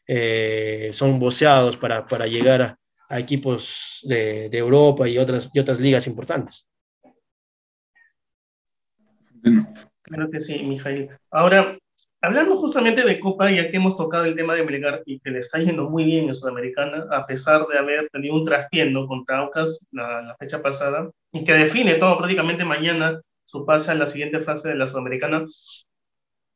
eh, 0.08 0.90
son 0.94 1.20
voceados 1.20 1.78
para, 1.78 2.06
para 2.06 2.28
llegar 2.28 2.62
a, 2.62 2.80
a 3.08 3.20
equipos 3.20 4.00
de, 4.04 4.50
de, 4.50 4.58
Europa 4.58 5.08
y 5.08 5.18
otras, 5.18 5.50
y 5.54 5.60
otras 5.60 5.80
ligas 5.80 6.08
importantes. 6.08 6.70
Claro 10.02 10.30
que 10.30 10.40
sí, 10.40 10.64
Mijail. 10.68 11.10
Ahora, 11.30 11.78
hablando 12.22 12.56
justamente 12.58 13.04
de 13.04 13.20
Copa, 13.20 13.52
ya 13.52 13.70
que 13.70 13.78
hemos 13.78 13.98
tocado 13.98 14.26
el 14.26 14.36
tema 14.36 14.56
de 14.56 14.64
Melgar 14.64 15.04
y 15.06 15.20
que 15.20 15.32
le 15.32 15.40
está 15.40 15.60
yendo 15.60 15.90
muy 15.90 16.04
bien 16.06 16.28
en 16.28 16.34
Sudamericana, 16.34 17.06
a 17.12 17.26
pesar 17.26 17.66
de 17.68 17.78
haber 17.78 18.08
tenido 18.10 18.36
un 18.36 18.46
traspiendo 18.46 19.08
contra 19.08 19.40
Aucas 19.40 19.86
la, 19.92 20.22
la, 20.22 20.36
fecha 20.38 20.62
pasada, 20.62 21.10
y 21.32 21.44
que 21.44 21.54
define 21.54 21.96
todo 21.96 22.18
prácticamente 22.18 22.66
mañana 22.66 23.22
su 23.46 23.66
pase 23.66 23.92
a 23.92 23.96
la 23.96 24.06
siguiente 24.06 24.40
fase 24.42 24.70
de 24.70 24.76
la 24.76 24.88
Sudamericana, 24.88 25.46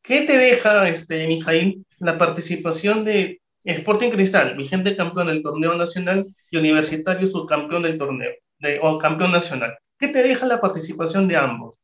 ¿qué 0.01 0.21
te 0.21 0.37
deja, 0.37 0.87
este, 0.89 1.27
Mijail, 1.27 1.85
la 1.99 2.17
participación 2.17 3.03
de 3.03 3.41
Sporting 3.65 4.11
Cristal, 4.11 4.55
vigente 4.55 4.95
campeón 4.95 5.27
del 5.27 5.41
torneo 5.41 5.75
nacional, 5.75 6.25
y 6.51 6.57
Universitario 6.57 7.25
subcampeón 7.25 7.83
del 7.83 7.97
torneo, 7.97 8.31
de, 8.59 8.79
o 8.81 8.97
campeón 8.97 9.31
nacional. 9.31 9.77
¿Qué 9.97 10.09
te 10.09 10.21
deja 10.21 10.45
la 10.45 10.61
participación 10.61 11.27
de 11.27 11.35
ambos? 11.35 11.81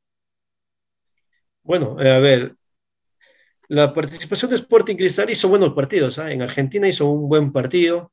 Bueno, 1.63 1.99
eh, 1.99 2.11
a 2.11 2.19
ver, 2.19 2.55
la 3.71 3.93
participación 3.93 4.51
de 4.51 4.57
Sporting 4.57 4.97
Cristal 4.97 5.29
hizo 5.29 5.47
buenos 5.47 5.71
partidos. 5.71 6.17
¿eh? 6.17 6.33
En 6.33 6.41
Argentina 6.41 6.89
hizo 6.89 7.05
un 7.05 7.29
buen 7.29 7.53
partido, 7.53 8.11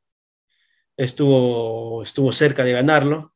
estuvo, 0.97 2.05
estuvo 2.05 2.31
cerca 2.31 2.63
de 2.63 2.75
ganarlo. 2.75 3.35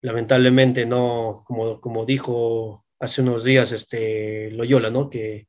Lamentablemente 0.00 0.86
no, 0.86 1.44
como, 1.46 1.80
como 1.80 2.04
dijo 2.04 2.84
hace 2.98 3.22
unos 3.22 3.44
días 3.44 3.70
este 3.70 4.50
Loyola, 4.50 4.90
¿no? 4.90 5.08
Que 5.08 5.46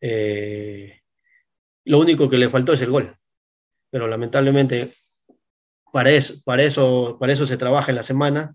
eh, 0.00 1.00
lo 1.84 1.98
único 1.98 2.28
que 2.28 2.38
le 2.38 2.48
faltó 2.48 2.72
es 2.72 2.82
el 2.82 2.92
gol. 2.92 3.16
Pero 3.90 4.06
lamentablemente, 4.06 4.92
para 5.92 6.12
eso, 6.12 6.34
para 6.44 6.62
eso, 6.62 7.16
para 7.18 7.32
eso 7.32 7.46
se 7.46 7.56
trabaja 7.56 7.90
en 7.90 7.96
la 7.96 8.04
semana. 8.04 8.54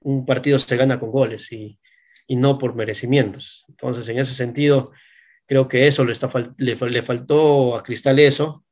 Un 0.00 0.24
partido 0.24 0.58
se 0.58 0.76
gana 0.78 0.98
con 0.98 1.10
goles 1.10 1.52
y, 1.52 1.78
y 2.26 2.36
no 2.36 2.56
por 2.56 2.74
merecimientos. 2.74 3.66
Entonces, 3.68 4.08
en 4.08 4.20
ese 4.20 4.34
sentido, 4.34 4.86
creo 5.46 5.68
que 5.68 5.86
eso 5.86 6.04
le, 6.04 6.12
está, 6.12 6.30
le, 6.58 6.76
le 6.76 7.02
faltó 7.02 7.76
a 7.76 7.82
Cristal 7.82 8.18
eso. 8.18 8.64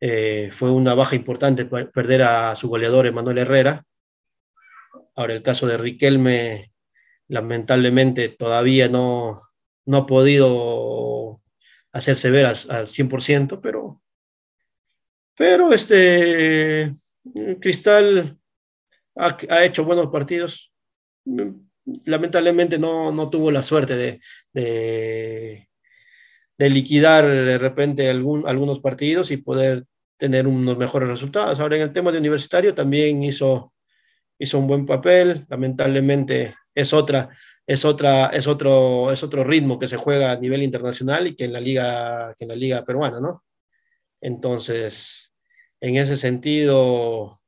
Eh, 0.00 0.50
fue 0.52 0.70
una 0.70 0.94
baja 0.94 1.16
importante 1.16 1.64
perder 1.64 2.22
a 2.22 2.54
su 2.56 2.68
goleador 2.68 3.06
Emanuel 3.06 3.38
Herrera. 3.38 3.84
Ahora 5.14 5.34
el 5.34 5.42
caso 5.42 5.66
de 5.66 5.78
Riquelme, 5.78 6.72
lamentablemente 7.28 8.28
todavía 8.28 8.88
no, 8.88 9.40
no 9.86 9.96
ha 9.98 10.06
podido 10.06 11.40
hacerse 11.92 12.30
ver 12.30 12.46
al, 12.46 12.56
al 12.68 12.86
100%, 12.86 13.60
pero, 13.62 14.02
pero 15.36 15.72
este 15.72 16.90
Cristal 17.60 18.38
ha, 19.16 19.64
hecho 19.64 19.84
buenos 19.84 20.08
partidos. 20.08 20.72
Lamentablemente 22.06 22.78
no, 22.78 23.12
no 23.12 23.30
tuvo 23.30 23.50
la 23.50 23.62
suerte 23.62 24.20
de, 24.52 25.68
de, 26.58 26.70
liquidar 26.70 27.26
de 27.26 27.58
repente 27.58 28.08
algún, 28.08 28.46
algunos 28.46 28.80
partidos 28.80 29.30
y 29.30 29.38
poder 29.38 29.84
tener 30.16 30.46
unos 30.46 30.76
mejores 30.76 31.08
resultados. 31.08 31.60
Ahora 31.60 31.76
en 31.76 31.82
el 31.82 31.92
tema 31.92 32.12
de 32.12 32.18
universitario 32.18 32.74
también 32.74 33.22
hizo, 33.22 33.72
hizo 34.38 34.58
un 34.58 34.66
buen 34.66 34.86
papel, 34.86 35.44
lamentablemente 35.48 36.54
es 36.74 36.92
otra, 36.92 37.28
es 37.66 37.84
otra, 37.84 38.26
es 38.26 38.46
otro, 38.46 39.12
es 39.12 39.22
otro 39.22 39.44
ritmo 39.44 39.78
que 39.78 39.88
se 39.88 39.96
juega 39.96 40.32
a 40.32 40.36
nivel 40.36 40.62
internacional 40.62 41.26
y 41.26 41.36
que 41.36 41.44
en 41.44 41.52
la 41.52 41.60
liga, 41.60 42.34
en 42.38 42.48
la 42.48 42.56
liga 42.56 42.84
peruana, 42.84 43.20
¿no? 43.20 43.44
Entonces, 44.20 45.32
en 45.80 45.96
ese 45.96 46.16
sentido, 46.16 47.40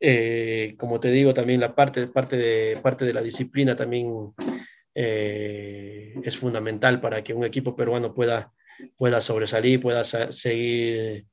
eh, 0.00 0.74
como 0.78 1.00
te 1.00 1.10
digo, 1.10 1.34
también 1.34 1.60
la 1.60 1.74
parte, 1.74 2.06
parte, 2.06 2.36
de, 2.36 2.78
parte 2.78 3.04
de 3.04 3.12
la 3.12 3.22
disciplina 3.22 3.76
también 3.76 4.34
eh, 5.00 6.12
es 6.24 6.36
fundamental 6.36 7.00
para 7.00 7.22
que 7.22 7.32
un 7.32 7.44
equipo 7.44 7.76
peruano 7.76 8.12
pueda, 8.12 8.52
pueda 8.96 9.20
sobresalir, 9.20 9.80
pueda 9.80 10.02
seguir, 10.02 11.26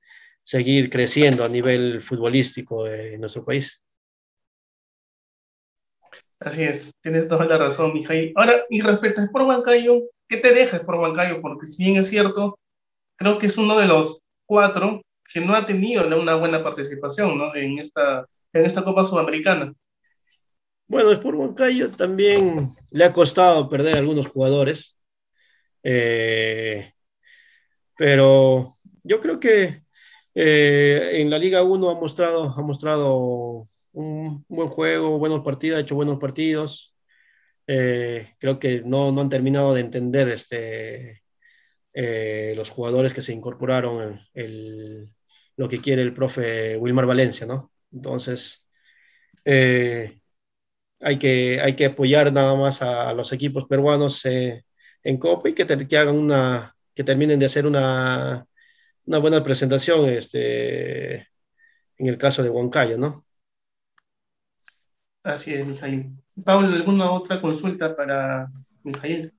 seguir 0.43 0.91
creciendo 0.91 1.43
a 1.43 1.49
nivel 1.49 2.03
futbolístico 2.03 2.87
en 2.87 3.19
nuestro 3.19 3.43
país. 3.43 3.81
Así 6.39 6.61
es, 6.61 6.93
tienes 7.01 7.27
toda 7.27 7.45
la 7.45 7.57
razón, 7.57 7.93
Mijail. 7.93 8.33
Ahora, 8.35 8.65
y 8.69 8.81
respecto 8.81 9.21
a 9.21 9.23
Sport 9.23 9.47
Huancayo, 9.47 10.01
¿qué 10.27 10.37
te 10.37 10.53
deja 10.53 10.77
Sport 10.77 10.99
Huancayo? 10.99 11.41
Porque 11.41 11.65
si 11.65 11.85
bien 11.85 11.97
es 11.97 12.07
cierto, 12.07 12.59
creo 13.15 13.39
que 13.39 13.47
es 13.47 13.57
uno 13.57 13.79
de 13.79 13.87
los 13.87 14.29
cuatro 14.45 15.01
que 15.33 15.41
no 15.41 15.55
ha 15.55 15.65
tenido 15.65 16.05
una 16.05 16.35
buena 16.35 16.61
participación 16.61 17.35
¿no? 17.39 17.55
en, 17.55 17.79
esta, 17.79 18.27
en 18.53 18.65
esta 18.65 18.83
Copa 18.83 19.03
Sudamericana. 19.03 19.73
Bueno, 20.87 21.11
Sport 21.11 21.37
Huancayo 21.37 21.91
también 21.91 22.67
le 22.91 23.03
ha 23.05 23.13
costado 23.13 23.69
perder 23.69 23.95
a 23.95 23.99
algunos 23.99 24.27
jugadores, 24.27 24.97
eh, 25.83 26.93
pero 27.97 28.65
yo 29.03 29.19
creo 29.21 29.39
que 29.39 29.81
eh, 30.35 31.11
en 31.21 31.29
la 31.29 31.39
Liga 31.39 31.63
1 31.63 31.89
ha 31.89 31.95
mostrado, 31.95 32.53
ha 32.55 32.61
mostrado 32.61 33.63
un 33.93 34.45
buen 34.47 34.69
juego, 34.69 35.17
buenos 35.17 35.43
partidos, 35.43 35.77
ha 35.77 35.81
hecho 35.81 35.95
buenos 35.95 36.19
partidos. 36.19 36.95
Eh, 37.67 38.27
creo 38.39 38.59
que 38.59 38.81
no, 38.85 39.11
no, 39.11 39.21
han 39.21 39.29
terminado 39.29 39.73
de 39.73 39.81
entender 39.81 40.29
este, 40.29 41.23
eh, 41.93 42.53
los 42.55 42.69
jugadores 42.69 43.13
que 43.13 43.21
se 43.21 43.33
incorporaron, 43.33 44.19
el, 44.33 45.09
lo 45.57 45.69
que 45.69 45.81
quiere 45.81 46.01
el 46.03 46.13
profe 46.13 46.77
Wilmar 46.77 47.05
Valencia, 47.07 47.47
¿no? 47.47 47.71
Entonces, 47.91 48.67
eh, 49.45 50.19
hay, 51.05 51.17
que, 51.17 51.61
hay 51.61 51.75
que 51.75 51.85
apoyar 51.85 52.33
nada 52.33 52.55
más 52.55 52.81
a, 52.81 53.13
los 53.13 53.31
equipos 53.31 53.65
peruanos 53.67 54.25
en 54.25 55.17
Copa 55.17 55.49
y 55.49 55.53
que, 55.53 55.65
que, 55.65 55.97
hagan 55.97 56.17
una, 56.17 56.75
que 56.93 57.03
terminen 57.03 57.39
de 57.39 57.45
hacer 57.45 57.65
una, 57.65 58.45
una 59.05 59.17
buena 59.19 59.43
presentación 59.43 60.09
este, 60.09 61.15
en 61.97 62.07
el 62.07 62.17
caso 62.17 62.43
de 62.43 62.49
Huancayo, 62.49 62.97
¿no? 62.97 63.23
Así 65.23 65.53
es, 65.53 65.65
Mijail. 65.65 66.11
Pablo, 66.43 66.75
¿alguna 66.75 67.09
otra 67.11 67.41
consulta 67.41 67.95
para 67.95 68.47
Mijail? 68.83 69.33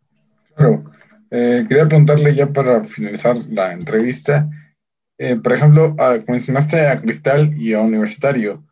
Claro. 0.54 0.84
Eh, 1.30 1.64
quería 1.68 1.86
preguntarle 1.86 2.34
ya 2.34 2.52
para 2.52 2.84
finalizar 2.84 3.36
la 3.48 3.72
entrevista. 3.72 4.48
Eh, 5.18 5.36
por 5.36 5.52
ejemplo, 5.52 5.94
ah, 5.98 6.18
mencionaste 6.26 6.86
a 6.86 7.00
Cristal 7.00 7.56
y 7.56 7.74
a 7.74 7.80
Universitario. 7.80 8.64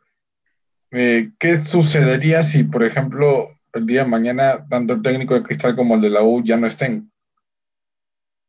Eh, 0.95 1.33
¿Qué 1.39 1.57
sucedería 1.57 2.43
si, 2.43 2.65
por 2.65 2.85
ejemplo, 2.85 3.49
el 3.73 3.87
día 3.87 4.05
de 4.05 4.09
mañana, 4.09 4.67
tanto 4.69 4.95
el 4.95 5.03
técnico 5.03 5.35
de 5.35 5.43
Cristal 5.43 5.77
como 5.77 5.97
el 5.97 6.01
de 6.01 6.11
la 6.11 6.23
U 6.23 6.43
ya 6.43 6.57
no 6.57 6.67
estén? 6.67 7.11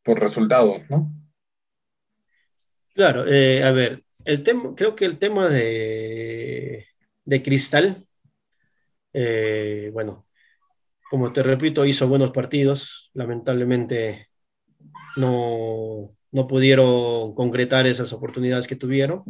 Por 0.04 0.20
resultados, 0.20 0.82
¿no? 0.90 1.12
Claro, 2.94 3.22
a 3.22 3.72
ver, 3.72 4.04
el 4.24 4.44
tema, 4.44 4.74
creo 4.76 4.96
que 4.96 5.06
el 5.06 5.18
tema 5.18 5.50
de, 5.50 6.86
de 7.26 7.44
Cristal 7.44 8.06
eh, 9.18 9.92
bueno, 9.94 10.28
como 11.10 11.32
te 11.32 11.42
repito, 11.42 11.86
hizo 11.86 12.08
buenos 12.10 12.32
partidos. 12.32 13.12
Lamentablemente 13.14 14.28
no, 15.16 16.18
no 16.32 16.48
pudieron 16.48 17.34
concretar 17.34 17.88
esas 17.88 18.12
oportunidades 18.12 18.68
que 18.68 18.76
tuvieron. 18.76 19.24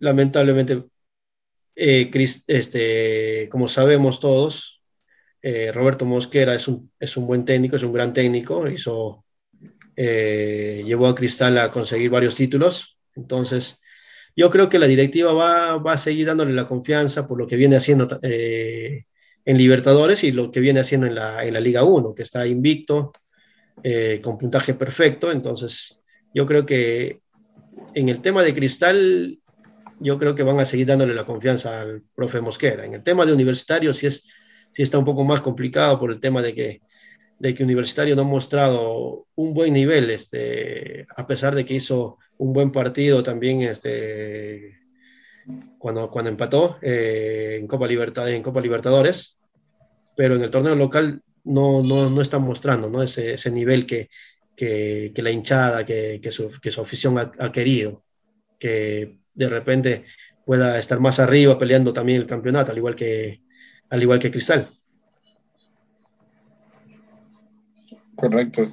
Lamentablemente, 0.00 0.84
eh, 1.76 2.10
este, 2.48 3.48
como 3.50 3.68
sabemos 3.68 4.18
todos, 4.18 4.82
eh, 5.42 5.70
Roberto 5.72 6.04
Mosquera 6.04 6.54
es 6.54 6.66
un, 6.66 6.90
es 6.98 7.16
un, 7.16 7.26
buen 7.26 7.44
técnico, 7.44 7.76
es 7.76 7.82
un 7.82 7.92
gran 7.92 8.12
técnico, 8.12 8.68
hizo, 8.68 9.24
llevó 9.96 11.06
a 11.06 11.14
Cristal 11.14 11.58
a 11.58 11.70
conseguir 11.70 12.10
varios 12.10 12.34
títulos. 12.34 12.98
Entonces, 13.14 13.80
yo 14.36 14.50
creo 14.50 14.68
que 14.68 14.78
la 14.78 14.86
directiva 14.86 15.32
va, 15.32 15.78
va 15.78 15.92
a 15.94 15.98
seguir 15.98 16.26
dándole 16.26 16.52
la 16.52 16.68
confianza 16.68 17.26
por 17.26 17.38
lo 17.38 17.46
que 17.46 17.56
viene 17.56 17.76
haciendo 17.76 18.06
eh, 18.22 19.06
en 19.46 19.56
Libertadores 19.56 20.22
y 20.24 20.32
lo 20.32 20.50
que 20.50 20.60
viene 20.60 20.80
haciendo 20.80 21.06
en 21.06 21.14
la, 21.14 21.42
en 21.44 21.54
la 21.54 21.60
Liga 21.60 21.84
1, 21.84 22.14
que 22.14 22.22
está 22.22 22.46
invicto, 22.46 23.12
eh, 23.82 24.20
con 24.22 24.36
puntaje 24.36 24.74
perfecto. 24.74 25.32
Entonces, 25.32 25.98
yo 26.34 26.44
creo 26.44 26.66
que 26.66 27.20
en 27.94 28.10
el 28.10 28.20
tema 28.20 28.42
de 28.42 28.52
Cristal, 28.52 29.38
yo 30.00 30.18
creo 30.18 30.34
que 30.34 30.42
van 30.42 30.60
a 30.60 30.64
seguir 30.64 30.86
dándole 30.86 31.14
la 31.14 31.24
confianza 31.24 31.80
al 31.80 32.02
profe 32.14 32.40
Mosquera. 32.40 32.84
En 32.84 32.94
el 32.94 33.02
tema 33.02 33.24
de 33.24 33.32
Universitario, 33.32 33.94
sí, 33.94 34.06
es, 34.06 34.22
sí 34.72 34.82
está 34.82 34.98
un 34.98 35.04
poco 35.04 35.24
más 35.24 35.40
complicado 35.40 35.98
por 35.98 36.10
el 36.10 36.20
tema 36.20 36.42
de 36.42 36.54
que 36.54 36.80
de 37.38 37.54
que 37.54 37.64
Universitario 37.64 38.16
no 38.16 38.22
ha 38.22 38.24
mostrado 38.24 39.26
un 39.34 39.52
buen 39.52 39.72
nivel, 39.72 40.10
este, 40.10 41.06
a 41.16 41.26
pesar 41.26 41.54
de 41.54 41.64
que 41.64 41.74
hizo 41.74 42.18
un 42.38 42.52
buen 42.52 42.72
partido 42.72 43.22
también 43.22 43.62
este, 43.62 44.78
cuando, 45.78 46.10
cuando 46.10 46.30
empató 46.30 46.78
eh, 46.80 47.58
en, 47.60 47.66
Copa 47.66 47.86
Libertad, 47.86 48.30
en 48.30 48.42
Copa 48.42 48.60
Libertadores, 48.60 49.38
pero 50.16 50.36
en 50.36 50.42
el 50.42 50.50
torneo 50.50 50.74
local 50.74 51.20
no, 51.44 51.82
no, 51.82 52.08
no 52.08 52.22
está 52.22 52.38
mostrando 52.38 52.88
¿no? 52.88 53.02
Ese, 53.02 53.34
ese 53.34 53.50
nivel 53.50 53.86
que, 53.86 54.08
que, 54.56 55.12
que, 55.14 55.22
la 55.22 55.30
hinchada, 55.30 55.84
que, 55.84 56.20
que, 56.22 56.30
su, 56.30 56.50
que 56.60 56.70
su 56.70 56.80
afición 56.80 57.18
ha, 57.18 57.32
ha, 57.38 57.52
querido, 57.52 58.02
que 58.58 59.18
de 59.36 59.48
repente 59.48 60.04
pueda 60.44 60.78
estar 60.78 60.98
más 60.98 61.20
arriba 61.20 61.58
peleando 61.58 61.92
también 61.92 62.20
el 62.20 62.26
campeonato, 62.26 62.72
al 62.72 62.78
igual 62.78 62.96
que, 62.96 63.42
al 63.90 64.02
igual 64.02 64.18
que 64.18 64.30
Cristal. 64.30 64.68
Correcto, 68.16 68.64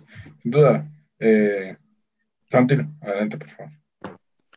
sin 0.42 0.52
duda. 0.52 0.90
Eh, 1.20 1.76
Santino, 2.50 2.96
adelante, 3.02 3.38
por 3.38 3.50
favor. 3.50 3.72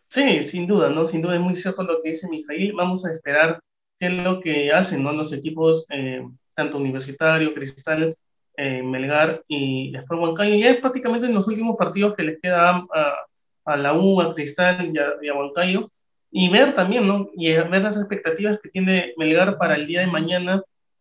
Sí, 0.08 0.42
sin 0.42 0.66
duda, 0.66 0.90
¿no? 0.90 1.04
Sin 1.04 1.20
duda 1.20 1.34
es 1.34 1.40
muy 1.40 1.56
cierto 1.56 1.82
lo 1.82 2.00
que 2.02 2.10
dice 2.10 2.28
Mijail. 2.28 2.72
Vamos 2.72 3.04
a 3.04 3.12
esperar 3.12 3.60
qué 3.98 4.06
es 4.06 4.12
lo 4.12 4.40
que 4.40 4.72
hacen, 4.72 5.02
¿no? 5.02 5.12
Los 5.12 5.32
equipos, 5.32 5.86
eh, 5.90 6.22
tanto 6.54 6.78
Universitario, 6.78 7.52
Cristal, 7.52 8.16
eh, 8.56 8.82
Melgar 8.82 9.42
y 9.48 9.90
después 9.92 10.20
Huancayo. 10.20 10.54
Ya 10.54 10.70
es 10.70 10.80
prácticamente 10.80 11.26
en 11.26 11.34
los 11.34 11.48
últimos 11.48 11.76
partidos 11.76 12.14
que 12.14 12.22
les 12.22 12.40
queda 12.40 12.86
a, 12.94 13.16
a 13.64 13.76
la 13.76 13.94
U, 13.94 14.20
a 14.20 14.34
Cristal 14.34 14.90
y 14.94 14.98
a, 14.98 15.14
y 15.20 15.28
a, 15.28 15.34
Huancayo. 15.34 15.90
Y 16.38 16.51
ver 16.51 16.75
también, 16.75 17.09
¿no? 17.09 17.31
Y 17.35 17.51
ver 17.55 17.83
las 17.83 17.96
expectativas 17.96 18.59
que 18.62 18.68
tiene 18.68 19.14
Melgar 19.16 19.57
para 19.57 19.75
el 19.75 19.87
día 19.87 20.01
de 20.01 20.07
mañana 20.07 20.61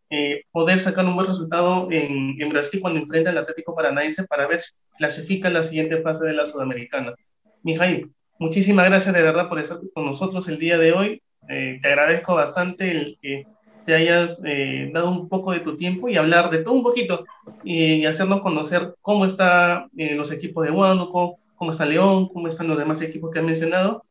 eh, 0.09 0.43
poder 0.49 0.79
sacar 0.79 1.05
un 1.05 1.15
buen 1.15 1.27
resultado 1.27 1.91
en, 1.91 2.41
en, 2.41 2.47
Brasil 2.47 2.79
cuando 2.79 3.01
enfrenta 3.01 3.31
al 3.31 3.39
Atlético 3.39 3.75
Paranaense 3.75 4.27
para 4.27 4.47
ver 4.47 4.61
si 4.61 4.71
clasifica 4.97 5.49
la 5.49 5.61
siguiente 5.61 6.01
fase 6.01 6.25
de 6.25 6.31
la 6.31 6.45
Sudamericana. 6.45 7.15
Mijail, 7.63 8.13
muchísimas 8.39 8.85
gracias 8.85 9.13
de 9.13 9.21
verdad 9.21 9.49
por 9.49 9.59
estar 9.59 9.77
con 9.93 10.05
nosotros 10.05 10.47
el 10.47 10.57
día 10.57 10.77
de 10.77 10.93
hoy. 10.93 11.21
Eh, 11.49 11.79
te 11.81 11.87
agradezco 11.89 12.33
bastante 12.33 12.89
el 12.91 13.17
que 13.21 13.45
te 13.85 13.93
hayas 13.93 14.41
eh, 14.45 14.89
dado 14.93 15.11
un 15.11 15.27
poco 15.27 15.51
de 15.51 15.59
tu 15.59 15.75
tiempo 15.75 16.07
y 16.07 16.15
hablar 16.15 16.49
de 16.49 16.59
todo 16.59 16.75
un 16.75 16.83
poquito 16.83 17.25
y 17.61 18.05
hacernos 18.05 18.39
conocer 18.39 18.95
cómo 19.01 19.25
están 19.25 19.89
eh, 19.97 20.15
los 20.15 20.31
equipos 20.31 20.65
de 20.65 20.71
Huánuco, 20.71 21.39
cómo 21.55 21.71
está 21.71 21.85
León, 21.85 22.29
cómo 22.29 22.47
están 22.47 22.69
los 22.69 22.77
demás 22.77 23.01
equipos 23.01 23.31
que 23.31 23.39
han 23.39 23.45
mencionado 23.47 24.05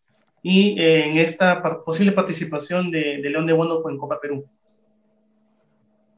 y 0.47 0.79
eh, 0.79 1.07
en 1.07 1.17
esta 1.17 1.63
posible 1.85 2.13
participación 2.13 2.91
de, 2.91 3.19
de 3.23 3.31
León 3.31 3.47
de 3.47 3.55
Huánuco 3.55 3.89
en 3.89 3.97
Copa 3.97 4.21
Perú. 4.21 4.45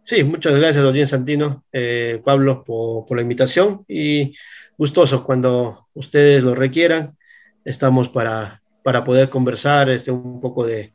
Sí, 0.03 0.25
muchas 0.25 0.57
gracias, 0.57 0.85
Odín 0.85 1.07
Santino, 1.07 1.65
eh, 1.73 2.21
Pablo, 2.25 2.65
por, 2.65 3.07
por, 3.07 3.17
la 3.17 3.23
invitación 3.23 3.85
y 3.87 4.37
gustosos 4.77 5.23
cuando 5.23 5.87
ustedes 5.95 6.43
lo 6.43 6.57
requieran. 6.57 7.17
Estamos 7.65 8.09
para, 8.09 8.63
para 8.83 9.05
poder 9.05 9.29
conversar 9.29 9.91
este, 9.91 10.11
un 10.11 10.41
poco 10.41 10.67
de, 10.67 10.93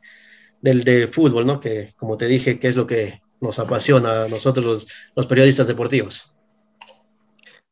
del, 0.60 0.84
del, 0.84 1.08
fútbol, 1.08 1.46
¿no? 1.46 1.58
Que, 1.58 1.88
como 1.96 2.18
te 2.18 2.26
dije, 2.26 2.58
que 2.58 2.68
es 2.68 2.76
lo 2.76 2.86
que 2.86 3.22
nos 3.40 3.58
apasiona 3.58 4.24
a 4.24 4.28
nosotros 4.28 4.64
los, 4.66 4.86
los 5.16 5.26
periodistas 5.26 5.66
deportivos. 5.66 6.36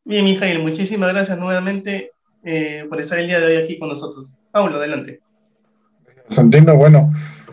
Bien, 0.04 0.24
Mijail, 0.24 0.58
muchísimas 0.58 1.10
gracias 1.10 1.38
nuevamente 1.38 2.12
eh, 2.44 2.86
por 2.88 2.98
estar 2.98 3.18
el 3.18 3.26
día 3.26 3.40
de 3.40 3.46
hoy 3.46 3.56
aquí 3.62 3.78
con 3.78 3.90
nosotros. 3.90 4.38
Pablo, 4.50 4.78
adelante. 4.78 5.20
Santino, 6.30 6.76
bueno, 6.76 7.12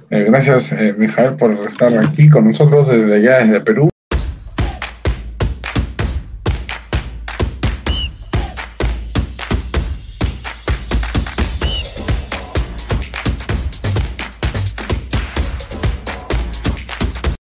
eh, 0.09 0.25
gracias, 0.27 0.71
eh, 0.71 0.95
Mijael, 0.97 1.35
por 1.35 1.51
estar 1.51 1.97
aquí 1.97 2.29
con 2.29 2.45
nosotros 2.45 2.89
desde 2.89 3.15
allá, 3.15 3.39
desde 3.39 3.59
Perú. 3.61 3.89